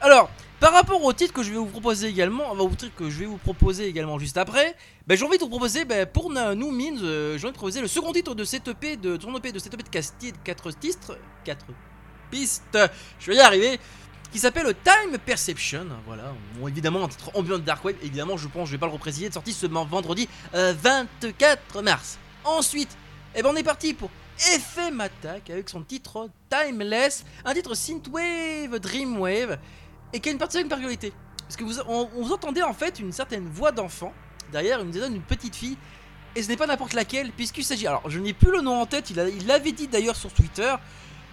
Alors, 0.00 0.30
par 0.60 0.72
rapport 0.72 1.02
au 1.02 1.12
titre 1.12 1.32
que 1.32 1.42
je 1.42 1.50
vais 1.50 1.58
vous 1.58 1.66
proposer 1.66 2.08
également, 2.08 2.50
au 2.52 2.68
titre 2.70 2.94
que 2.96 3.10
je 3.10 3.18
vais 3.18 3.26
vous 3.26 3.36
proposer 3.36 3.86
également 3.86 4.18
juste 4.18 4.38
après, 4.38 4.74
ben, 5.06 5.16
j'ai 5.16 5.24
envie 5.24 5.36
de 5.36 5.42
vous 5.42 5.50
proposer, 5.50 5.84
ben, 5.84 6.06
pour 6.06 6.30
New 6.30 6.70
Means, 6.70 7.02
euh, 7.02 7.36
j'ai 7.36 7.44
envie 7.44 7.52
de 7.52 7.58
proposer 7.58 7.80
le 7.80 7.88
second 7.88 8.12
titre 8.12 8.34
de 8.34 8.44
cette 8.44 8.66
EP, 8.68 8.96
de 8.96 9.16
EP, 9.16 9.52
de 9.52 9.58
cette 9.58 9.74
EP 9.74 9.82
de 9.82 9.88
4 9.88 10.78
titres, 10.78 11.18
4 11.44 11.66
pistes, 12.30 12.78
je 13.18 13.30
vais 13.30 13.36
y 13.36 13.40
arriver, 13.40 13.78
qui 14.32 14.38
s'appelle 14.38 14.66
Time 14.82 15.18
Perception, 15.18 15.86
voilà, 16.06 16.34
évidemment 16.66 17.04
un 17.04 17.08
titre 17.08 17.30
ambiant 17.34 17.58
de 17.58 17.62
Dark 17.62 17.84
Wave, 17.84 17.96
évidemment 18.02 18.36
je 18.36 18.48
pense, 18.48 18.68
je 18.68 18.72
vais 18.72 18.78
pas 18.78 18.86
le 18.86 18.92
repréciser, 18.92 19.28
de 19.28 19.34
sortie 19.34 19.52
ce 19.52 19.66
vendredi 19.66 20.28
euh, 20.54 20.74
24 20.82 21.82
mars. 21.82 22.18
Ensuite, 22.44 22.96
eh 23.34 23.42
ben, 23.42 23.50
on 23.52 23.56
est 23.56 23.62
parti 23.62 23.92
pour 23.92 24.10
FM 24.38 25.00
Attack 25.00 25.50
avec 25.50 25.68
son 25.68 25.82
titre 25.82 26.28
Timeless, 26.50 27.24
un 27.44 27.54
titre 27.54 27.74
Synthwave, 27.74 28.78
Dreamwave, 28.78 29.58
et 30.16 30.20
qui 30.20 30.30
a 30.30 30.32
une 30.32 30.38
particularité. 30.38 31.12
Parce 31.40 31.56
que 31.56 31.64
vous, 31.64 31.78
on, 31.86 32.30
entendez 32.32 32.62
en 32.62 32.72
fait 32.72 32.98
une 32.98 33.12
certaine 33.12 33.46
voix 33.46 33.70
d'enfant 33.70 34.14
derrière 34.50 34.80
une, 34.80 34.96
une 34.96 35.20
petite 35.20 35.54
fille. 35.54 35.76
Et 36.34 36.42
ce 36.42 36.48
n'est 36.48 36.56
pas 36.56 36.66
n'importe 36.66 36.94
laquelle, 36.94 37.32
puisqu'il 37.32 37.64
s'agit. 37.64 37.86
Alors, 37.86 38.02
je 38.08 38.18
n'ai 38.18 38.32
plus 38.32 38.50
le 38.50 38.62
nom 38.62 38.80
en 38.80 38.86
tête, 38.86 39.10
il 39.10 39.46
l'avait 39.46 39.72
dit 39.72 39.88
d'ailleurs 39.88 40.16
sur 40.16 40.32
Twitter. 40.32 40.74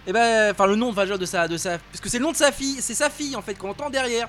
Et 0.06 0.12
ben, 0.12 0.52
enfin, 0.52 0.66
le 0.66 0.76
nom 0.76 0.90
enfin, 0.90 1.06
de 1.06 1.24
sa, 1.24 1.48
de 1.48 1.56
sa. 1.56 1.78
Parce 1.78 2.00
que 2.00 2.08
c'est 2.10 2.18
le 2.18 2.24
nom 2.24 2.32
de 2.32 2.36
sa 2.36 2.52
fille, 2.52 2.76
c'est 2.80 2.94
sa 2.94 3.08
fille 3.08 3.36
en 3.36 3.42
fait 3.42 3.54
qu'on 3.54 3.70
entend 3.70 3.88
derrière. 3.88 4.28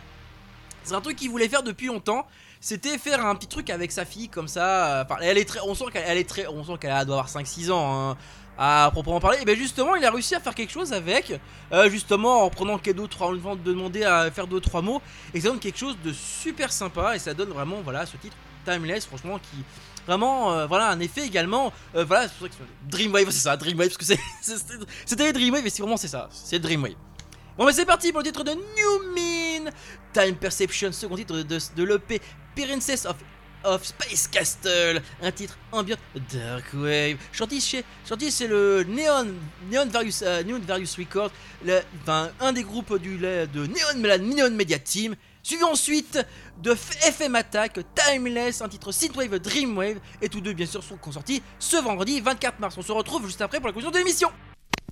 C'est 0.83 0.93
un 0.93 1.01
truc 1.01 1.17
qu'il 1.17 1.29
voulait 1.29 1.49
faire 1.49 1.63
depuis 1.63 1.87
longtemps. 1.87 2.25
C'était 2.61 2.97
faire 2.97 3.25
un 3.25 3.35
petit 3.35 3.47
truc 3.47 3.69
avec 3.69 3.91
sa 3.91 4.05
fille 4.05 4.29
comme 4.29 4.47
ça. 4.47 4.99
euh, 4.99 5.03
Enfin, 5.03 5.17
elle 5.21 5.37
est 5.37 5.45
très, 5.45 5.59
on 5.61 5.75
sent 5.75 5.85
qu'elle 5.91 6.03
elle 6.07 6.17
est 6.17 6.29
très, 6.29 6.47
on 6.47 6.63
sent 6.63 6.77
qu'elle 6.79 6.91
doit 7.05 7.19
avoir 7.19 7.27
5-6 7.27 7.71
ans. 7.71 8.11
hein, 8.11 8.17
à 8.57 8.89
proprement 8.91 9.19
parler, 9.19 9.39
et 9.41 9.45
bien 9.45 9.55
justement, 9.55 9.95
il 9.95 10.05
a 10.05 10.11
réussi 10.11 10.35
à 10.35 10.39
faire 10.39 10.55
quelque 10.55 10.71
chose 10.71 10.93
avec, 10.93 11.39
euh, 11.71 11.89
justement 11.89 12.43
en 12.43 12.49
prenant 12.49 12.77
quelques 12.77 12.95
d'autres, 12.95 13.21
en 13.21 13.31
lui 13.31 13.41
demander 13.63 14.03
à 14.03 14.31
faire 14.31 14.47
deux 14.47 14.59
trois 14.59 14.81
mots, 14.81 15.01
et 15.33 15.41
ça 15.41 15.49
donne 15.49 15.59
quelque 15.59 15.77
chose 15.77 15.97
de 16.03 16.13
super 16.13 16.71
sympa, 16.71 17.15
et 17.15 17.19
ça 17.19 17.33
donne 17.33 17.49
vraiment, 17.49 17.81
voilà, 17.83 18.05
ce 18.05 18.17
titre 18.17 18.35
Timeless, 18.65 19.05
franchement, 19.05 19.37
qui 19.39 19.63
vraiment, 20.07 20.53
euh, 20.53 20.67
voilà, 20.67 20.89
un 20.89 20.99
effet 20.99 21.25
également, 21.25 21.73
euh, 21.95 22.05
voilà, 22.05 22.27
c'est 22.27 22.49
Dreamwave, 22.89 23.29
c'est 23.31 23.39
ça, 23.39 23.57
Dreamwave, 23.57 23.89
parce 23.89 23.97
que 23.97 24.15
c'était 25.05 25.33
Dreamwave, 25.33 25.65
et 25.65 25.69
c'est 25.69 25.81
vraiment 25.81 25.97
c'est 25.97 26.07
ça, 26.07 26.29
c'est 26.31 26.59
Dreamwave. 26.59 26.95
Bon, 27.57 27.65
mais 27.65 27.73
c'est 27.73 27.85
parti 27.85 28.11
pour 28.11 28.19
le 28.19 28.25
titre 28.25 28.43
de 28.43 28.51
New 28.51 29.13
Mean, 29.13 29.71
Time 30.13 30.35
Perception, 30.35 30.91
second 30.91 31.15
titre 31.15 31.37
de, 31.37 31.43
de 31.43 31.83
l'EP 31.83 32.21
Princess 32.55 33.05
of 33.05 33.15
of 33.65 33.83
Space 33.83 34.27
Castle, 34.27 35.01
un 35.21 35.31
titre 35.31 35.57
ambiant 35.71 35.97
Dark 36.33 36.65
Wave. 36.73 37.17
Chantier 37.31 37.59
chez 37.59 37.83
Chantier 38.07 38.31
c'est 38.31 38.47
le 38.47 38.83
Neon 38.87 39.33
Neon 39.71 39.87
Various 39.87 40.23
euh, 40.23 40.43
Neon 40.43 40.59
Various 40.59 40.95
Records, 40.97 41.31
le, 41.65 41.81
un 42.39 42.53
des 42.53 42.63
groupes 42.63 42.97
du 42.99 43.17
de 43.17 43.67
Neon 43.67 44.03
la 44.03 44.17
Neon 44.17 44.51
Media 44.51 44.79
Team. 44.79 45.15
Suivi 45.43 45.63
ensuite 45.63 46.19
de 46.63 46.71
FM 46.71 47.35
Attack, 47.35 47.79
Timeless, 47.93 48.61
un 48.61 48.69
titre 48.69 48.91
Synthwave 48.91 49.37
Dreamwave, 49.39 49.99
et 50.19 50.27
tous 50.27 50.41
deux 50.41 50.53
bien 50.53 50.65
sûr 50.65 50.83
sont 50.83 50.97
sortis 51.11 51.43
ce 51.59 51.77
vendredi 51.77 52.19
24 52.19 52.59
mars. 52.59 52.75
On 52.77 52.81
se 52.81 52.91
retrouve 52.91 53.27
juste 53.27 53.41
après 53.41 53.59
pour 53.59 53.67
la 53.67 53.73
conclusion 53.73 53.91
de 53.91 53.97
l'émission. 53.97 54.31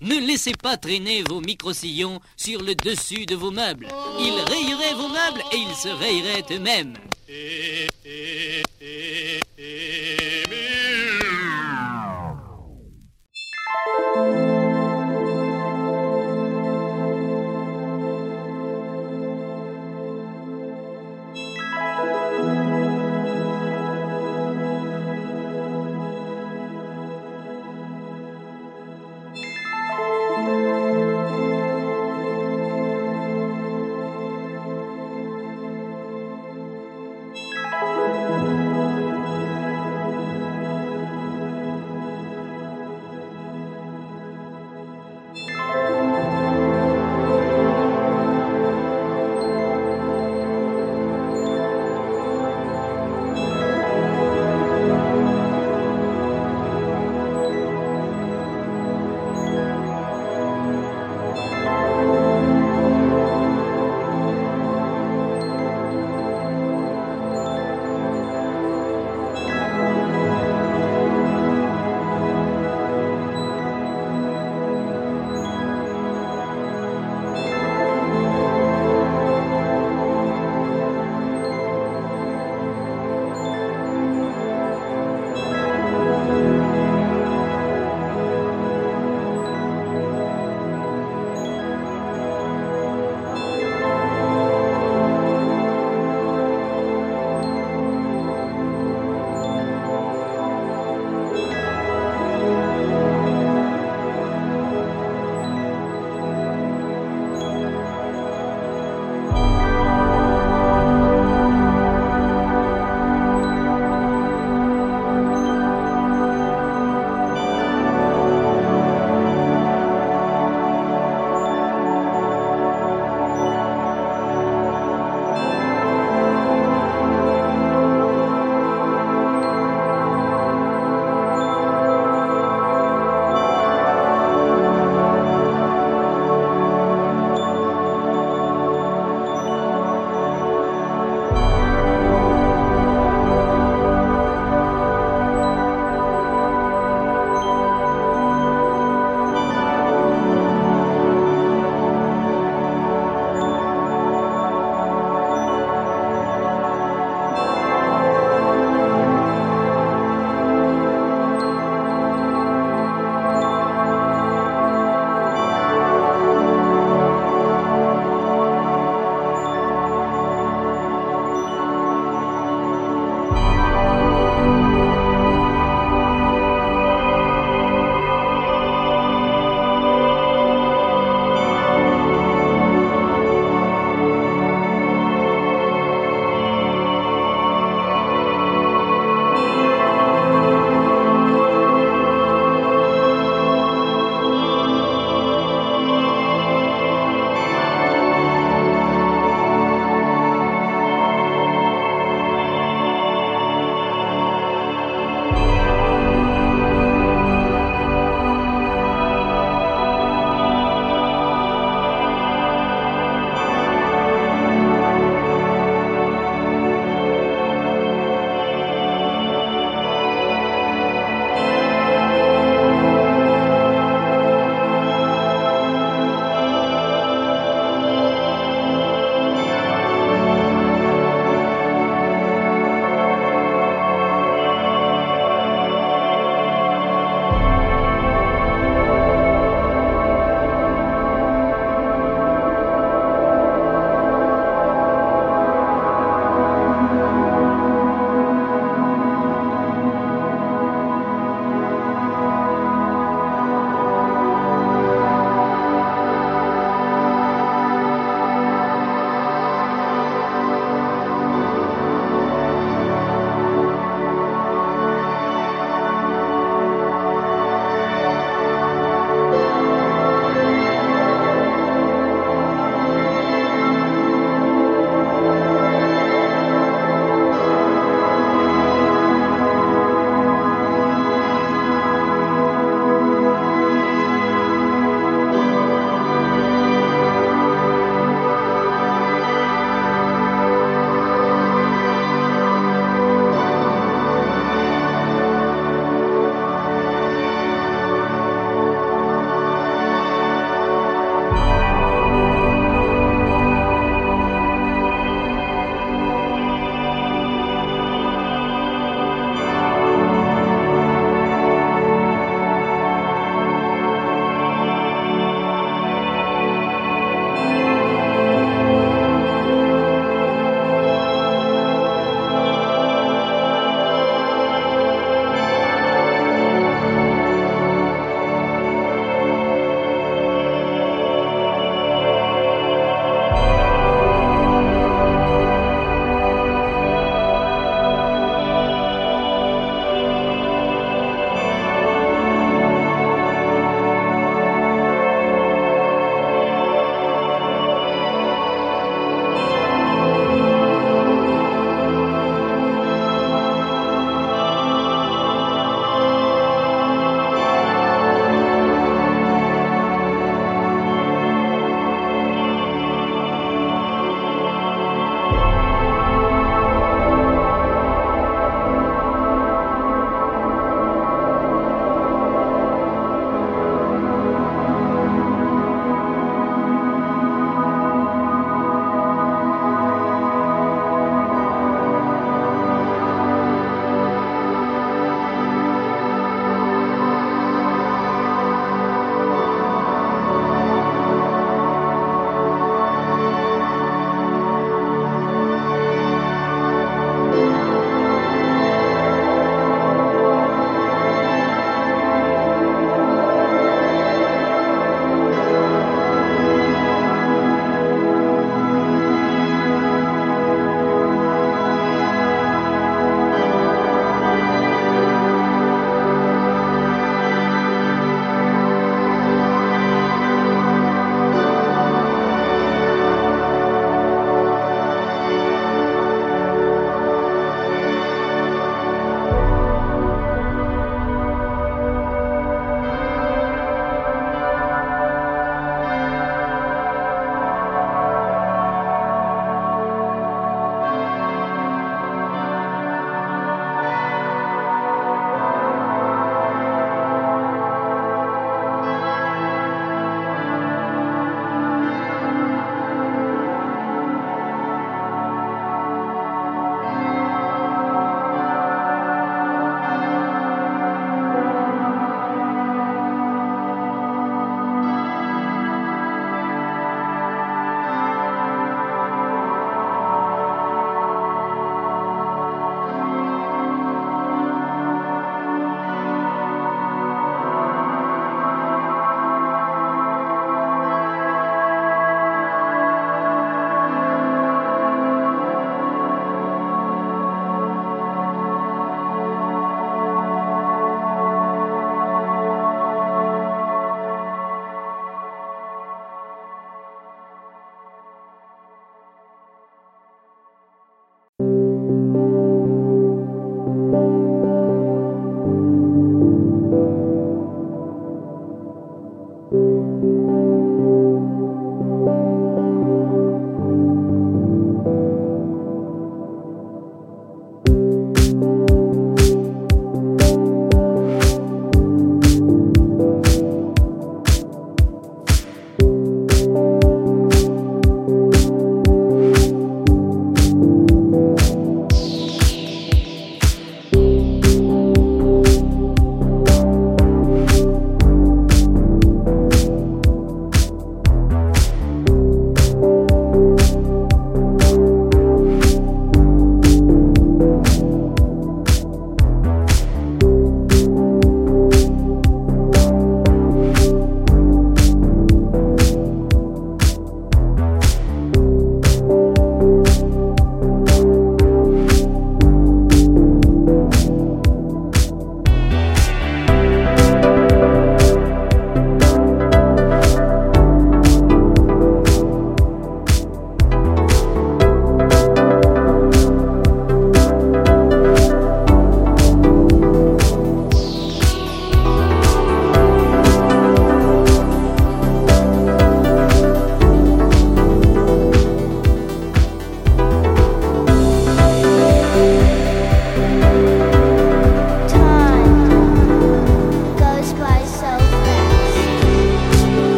Ne 0.00 0.18
laissez 0.26 0.52
pas 0.52 0.76
traîner 0.76 1.22
vos 1.22 1.40
micro-sillons 1.40 2.20
sur 2.36 2.62
le 2.62 2.74
dessus 2.74 3.26
de 3.26 3.34
vos 3.34 3.50
meubles. 3.50 3.88
Ils 4.20 4.40
rayeraient 4.46 4.94
vos 4.94 5.08
meubles 5.08 5.42
et 5.52 5.56
ils 5.56 5.74
se 5.74 5.88
rayeraient 5.88 6.44
eux-mêmes. 6.52 6.94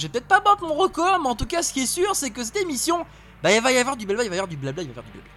Je 0.00 0.08
peut-être. 0.08 0.26
Pas 0.26 0.40
battre 0.40 0.66
mon 0.66 0.74
record, 0.74 1.20
mais 1.20 1.28
en 1.28 1.34
tout 1.34 1.46
cas, 1.46 1.62
ce 1.62 1.72
qui 1.72 1.82
est 1.82 1.86
sûr, 1.86 2.14
c'est 2.14 2.30
que 2.30 2.42
cette 2.42 2.56
émission, 2.56 3.04
bah, 3.42 3.52
il 3.52 3.60
va 3.60 3.72
y 3.72 3.78
avoir 3.78 3.96
du 3.96 4.06
blabla, 4.06 4.24
il 4.24 4.30
va 4.30 4.36
y 4.36 4.38
avoir 4.38 4.48
du 4.48 4.56
blabla, 4.56 4.82
il 4.82 4.88
va 4.88 4.90
y 4.90 4.98
avoir 4.98 5.04
du 5.04 5.12
blabla. 5.12 5.30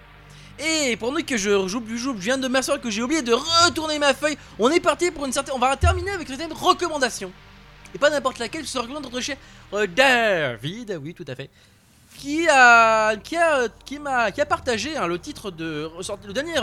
Et 0.60 0.98
pour 0.98 1.12
nous 1.12 1.24
que 1.24 1.36
je 1.36 1.68
joue 1.68 1.80
du 1.80 1.98
joue, 1.98 2.14
je 2.16 2.22
viens 2.22 2.38
de 2.38 2.48
m'assurer 2.48 2.80
que 2.80 2.90
j'ai 2.90 3.02
oublié 3.02 3.22
de 3.22 3.34
retourner 3.34 3.98
ma 3.98 4.14
feuille. 4.14 4.38
On 4.60 4.70
est 4.70 4.80
parti 4.80 5.10
pour 5.10 5.26
une 5.26 5.34
certaine. 5.34 5.56
On 5.56 5.60
va 5.60 5.76
terminer 5.76 6.12
avec 6.12 6.30
une 6.30 6.38
certaine 6.38 6.56
recommandation. 6.56 7.32
Et 7.96 7.98
pas 7.98 8.10
n'importe 8.10 8.40
laquelle, 8.40 8.66
je 8.66 8.78
recommande 8.78 9.04
notre 9.04 9.20
cher 9.20 9.38
euh, 9.74 9.88
David, 9.88 11.00
oui, 11.02 11.14
tout 11.14 11.26
à 11.28 11.36
fait. 11.36 11.50
Qui 12.18 12.48
a, 12.48 13.16
qui 13.18 13.36
a, 13.36 13.68
qui 13.86 13.98
m'a, 13.98 14.32
qui 14.32 14.42
a 14.42 14.46
partagé 14.46 14.96
hein, 14.96 15.08
le 15.08 15.18
titre 15.18 15.50
de 15.50 15.90
le 16.28 16.34
dernier 16.34 16.60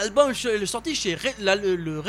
album 0.00 0.32
le 0.58 0.66
sorti 0.66 0.94
chez 0.94 1.14
Ré- 1.14 1.34
la- 1.40 1.56
le, 1.56 1.76
le 1.76 2.00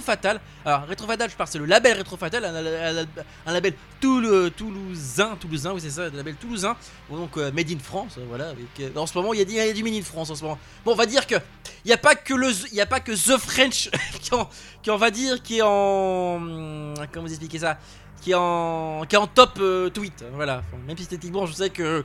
Fatal. 0.00 0.40
Alors 0.64 0.82
Rétro 0.86 1.06
Fatal, 1.06 1.30
je 1.30 1.36
parle, 1.36 1.48
c'est 1.50 1.58
le 1.58 1.66
label 1.66 1.96
Rétro 1.98 2.16
Fatal, 2.16 2.44
un, 2.44 3.52
label 3.52 3.74
toul- 4.00 4.50
toulousain, 4.56 5.36
toulousain, 5.40 5.72
oui 5.72 5.80
c'est 5.80 5.90
ça, 5.90 6.02
un 6.04 6.10
label 6.10 6.34
toulousain, 6.36 6.76
donc 7.10 7.36
euh, 7.36 7.50
made 7.52 7.70
in 7.70 7.78
France, 7.78 8.14
euh, 8.18 8.24
voilà. 8.28 8.48
Avec, 8.50 8.66
euh, 8.80 8.90
en 8.98 9.06
ce 9.06 9.16
moment, 9.18 9.32
il 9.34 9.38
y, 9.38 9.42
a, 9.42 9.44
du- 9.72 9.82
made 9.82 9.94
in 9.94 10.02
France 10.02 10.30
en 10.30 10.34
ce 10.34 10.42
moment. 10.42 10.58
Bon, 10.84 10.92
on 10.92 10.96
va 10.96 11.06
dire 11.06 11.26
que 11.26 11.36
il 11.84 11.90
y 11.90 11.94
a 11.94 11.98
pas 11.98 12.14
que 12.14 12.34
le, 12.34 12.48
il 12.70 12.80
a 12.80 12.86
pas 12.86 13.00
que 13.00 13.12
The 13.12 13.38
French 13.38 13.90
qui, 14.20 14.34
en- 14.34 14.48
qui 14.82 14.90
va 14.96 15.10
dire 15.10 15.42
qui 15.42 15.58
est 15.58 15.62
en, 15.62 16.36
hum, 16.36 16.94
comment 17.12 17.26
vous 17.26 17.30
expliquer 17.32 17.58
ça, 17.58 17.78
qui 18.22 18.30
est 18.32 18.36
en, 18.36 19.04
qui 19.08 19.16
est 19.16 19.18
en 19.18 19.26
top 19.26 19.58
euh, 19.58 19.90
tweet, 19.90 20.24
voilà. 20.34 20.62
Même 20.86 20.96
si 20.96 21.02
esthétiquement, 21.02 21.46
je 21.46 21.52
sais 21.54 21.70
que 21.70 22.04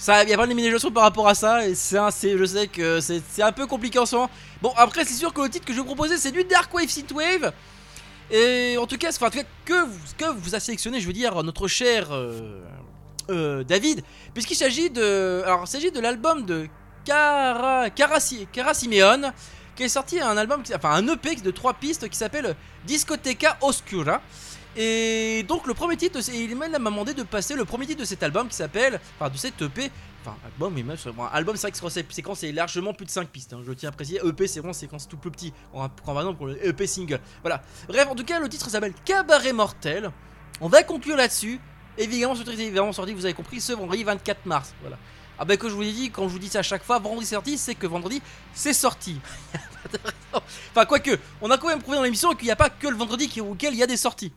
il 0.00 0.28
y 0.28 0.32
a 0.32 0.36
pas 0.36 0.46
déménagement 0.46 0.90
par 0.90 1.04
rapport 1.04 1.28
à 1.28 1.34
ça, 1.34 1.66
et 1.66 1.74
c'est- 1.74 2.36
je 2.36 2.44
sais 2.44 2.66
que 2.68 3.00
c'est, 3.00 3.42
un 3.42 3.52
peu 3.52 3.66
compliqué 3.66 3.98
en 3.98 4.06
ce 4.06 4.16
moment. 4.16 4.30
Bon, 4.60 4.72
après, 4.76 5.04
c'est 5.04 5.14
sûr 5.14 5.32
que 5.32 5.40
le 5.40 5.48
titre 5.48 5.64
que 5.64 5.72
je 5.72 5.78
vais 5.78 5.82
vous 5.82 5.94
proposer, 5.94 6.16
c'est 6.18 6.32
du 6.32 6.44
Dark 6.44 6.72
Wave 6.74 6.88
Synthwave. 6.88 7.52
Et 8.30 8.76
en 8.78 8.86
tout 8.86 8.96
cas, 8.96 9.10
enfin, 9.10 9.30
que 9.64 9.84
vous, 9.84 10.00
que 10.16 10.24
vous 10.32 10.54
a 10.54 10.60
sélectionné, 10.60 11.00
je 11.00 11.06
veux 11.06 11.12
dire, 11.12 11.42
notre 11.42 11.68
cher 11.68 12.08
euh, 12.10 12.60
euh, 13.30 13.64
David, 13.64 14.02
puisqu'il 14.32 14.56
s'agit 14.56 14.90
de, 14.90 15.42
alors, 15.44 15.68
s'agit 15.68 15.90
de 15.90 16.00
l'album 16.00 16.44
de 16.44 16.68
Cara, 17.04 17.90
Cara, 17.90 18.18
Cara 18.52 18.74
Simeone, 18.74 19.32
qui 19.76 19.82
est 19.82 19.88
sorti 19.88 20.20
un 20.20 20.36
album, 20.36 20.62
enfin 20.74 20.92
un 20.92 21.08
EP 21.08 21.36
de 21.36 21.50
trois 21.50 21.74
pistes 21.74 22.08
qui 22.08 22.16
s'appelle 22.16 22.54
Discoteca 22.86 23.58
Oscura. 23.60 24.20
Et 24.76 25.44
donc 25.46 25.66
le 25.66 25.74
premier 25.74 25.96
titre, 25.96 26.18
il 26.32 26.56
m'a 26.56 26.68
demandé 26.68 27.14
de 27.14 27.22
passer 27.22 27.54
le 27.54 27.64
premier 27.64 27.86
titre 27.86 28.00
de 28.00 28.04
cet 28.04 28.22
album 28.22 28.48
qui 28.48 28.56
s'appelle, 28.56 29.00
enfin 29.18 29.30
de 29.30 29.36
cet 29.36 29.62
EP, 29.62 29.90
enfin 30.22 30.36
album, 30.44 30.72
mais 30.74 30.82
même 30.82 30.96
bon, 31.14 31.24
album, 31.26 31.56
c'est 31.56 31.68
vrai 31.68 31.90
que 31.90 32.04
c'est 32.10 32.22
quand 32.22 32.34
c'est 32.34 32.50
largement 32.50 32.92
plus 32.92 33.06
de 33.06 33.10
5 33.10 33.28
pistes. 33.28 33.52
hein, 33.52 33.62
je 33.64 33.72
tiens 33.72 33.90
à 33.90 33.92
préciser, 33.92 34.20
EP 34.24 34.46
c'est 34.48 34.60
vraiment 34.60 34.72
c'est 34.72 34.88
tout 35.08 35.16
plus 35.16 35.30
petit. 35.30 35.52
On 35.72 35.80
va 35.80 35.88
prendre 35.88 36.14
par 36.14 36.22
exemple 36.22 36.38
pour 36.38 36.46
le 36.46 36.66
EP 36.66 36.86
single. 36.86 37.20
Voilà. 37.42 37.62
Bref, 37.86 38.08
en 38.08 38.14
tout 38.16 38.24
cas, 38.24 38.40
le 38.40 38.48
titre 38.48 38.68
s'appelle 38.68 38.94
Cabaret 39.04 39.52
Mortel. 39.52 40.10
On 40.60 40.68
va 40.68 40.82
conclure 40.82 41.16
là-dessus. 41.16 41.60
Évidemment, 41.96 42.34
ce 42.34 42.42
truc 42.42 42.58
est 42.58 42.64
évidemment 42.64 42.92
sorti, 42.92 43.14
vous 43.14 43.24
avez 43.24 43.34
compris, 43.34 43.60
ce 43.60 43.72
vendredi 43.72 44.02
24 44.02 44.46
mars. 44.46 44.74
Voilà. 44.80 44.98
Ah 45.38 45.44
ben 45.44 45.56
que 45.56 45.68
je 45.68 45.74
vous 45.74 45.82
l'ai 45.82 45.92
dit, 45.92 46.10
quand 46.10 46.28
je 46.28 46.32
vous 46.32 46.38
dis 46.38 46.48
ça 46.48 46.60
à 46.60 46.62
chaque 46.62 46.84
fois, 46.84 46.98
vendredi 46.98 47.26
c'est 47.26 47.34
sorti, 47.34 47.58
c'est 47.58 47.74
que 47.74 47.86
vendredi 47.86 48.22
c'est 48.54 48.72
sorti. 48.72 49.20
enfin 50.32 50.84
quoique, 50.86 51.18
on 51.40 51.50
a 51.50 51.58
quand 51.58 51.68
même 51.68 51.80
prouvé 51.80 51.96
dans 51.96 52.04
l'émission 52.04 52.34
qu'il 52.34 52.46
n'y 52.46 52.52
a 52.52 52.56
pas 52.56 52.70
que 52.70 52.86
le 52.86 52.96
vendredi 52.96 53.40
auquel 53.40 53.74
il 53.74 53.78
y 53.78 53.82
a 53.82 53.86
des 53.86 53.96
sorties. 53.96 54.32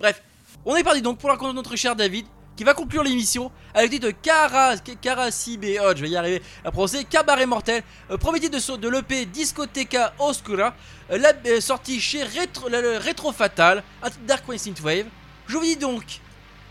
Bref, 0.00 0.22
on 0.64 0.76
est 0.76 0.82
parti 0.82 1.02
donc 1.02 1.18
pour 1.18 1.28
la 1.28 1.34
rencontre 1.34 1.52
de 1.52 1.56
notre 1.56 1.76
cher 1.76 1.94
David, 1.94 2.26
qui 2.56 2.64
va 2.64 2.74
conclure 2.74 3.02
l'émission 3.02 3.50
avec 3.74 3.92
le 3.92 3.98
titre 3.98 4.12
Cara, 4.22 4.74
Caracibéod, 5.00 5.96
je 5.96 6.02
vais 6.02 6.10
y 6.10 6.16
arriver 6.16 6.42
à 6.64 6.70
prononcer, 6.70 7.04
Cabaret 7.04 7.46
Mortel, 7.46 7.82
euh, 8.10 8.16
premier 8.16 8.40
titre 8.40 8.58
de, 8.58 8.76
de 8.76 8.88
l'EP 8.88 9.26
Discoteca 9.26 10.12
Oscura, 10.18 10.74
euh, 11.10 11.18
la- 11.18 11.32
euh, 11.46 11.60
chez 12.00 12.22
Retro, 12.24 12.68
le 12.68 12.98
Retro 12.98 13.32
Fatal, 13.32 13.82
un 14.02 14.10
titre 14.10 14.24
Dark 14.26 14.44
Wave. 14.48 15.06
Je 15.46 15.56
vous 15.56 15.62
dis 15.64 15.76
donc 15.76 16.04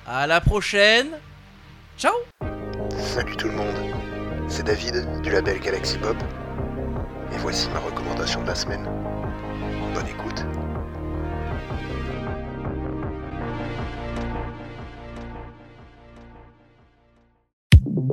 à 0.08 0.28
la 0.28 0.42
prochaine. 0.42 1.10
Ciao 1.98 2.14
Salut 2.98 3.36
tout 3.36 3.48
le 3.48 3.54
monde, 3.56 3.76
c'est 4.48 4.64
David 4.64 5.22
du 5.22 5.30
label 5.32 5.60
Galaxy 5.60 5.98
Pop 5.98 6.16
et 7.34 7.38
voici 7.38 7.68
ma 7.70 7.80
recommandation 7.80 8.42
de 8.42 8.48
la 8.48 8.56
semaine. 8.56 8.84
Bonne 9.94 10.08
écoute. 10.08 10.44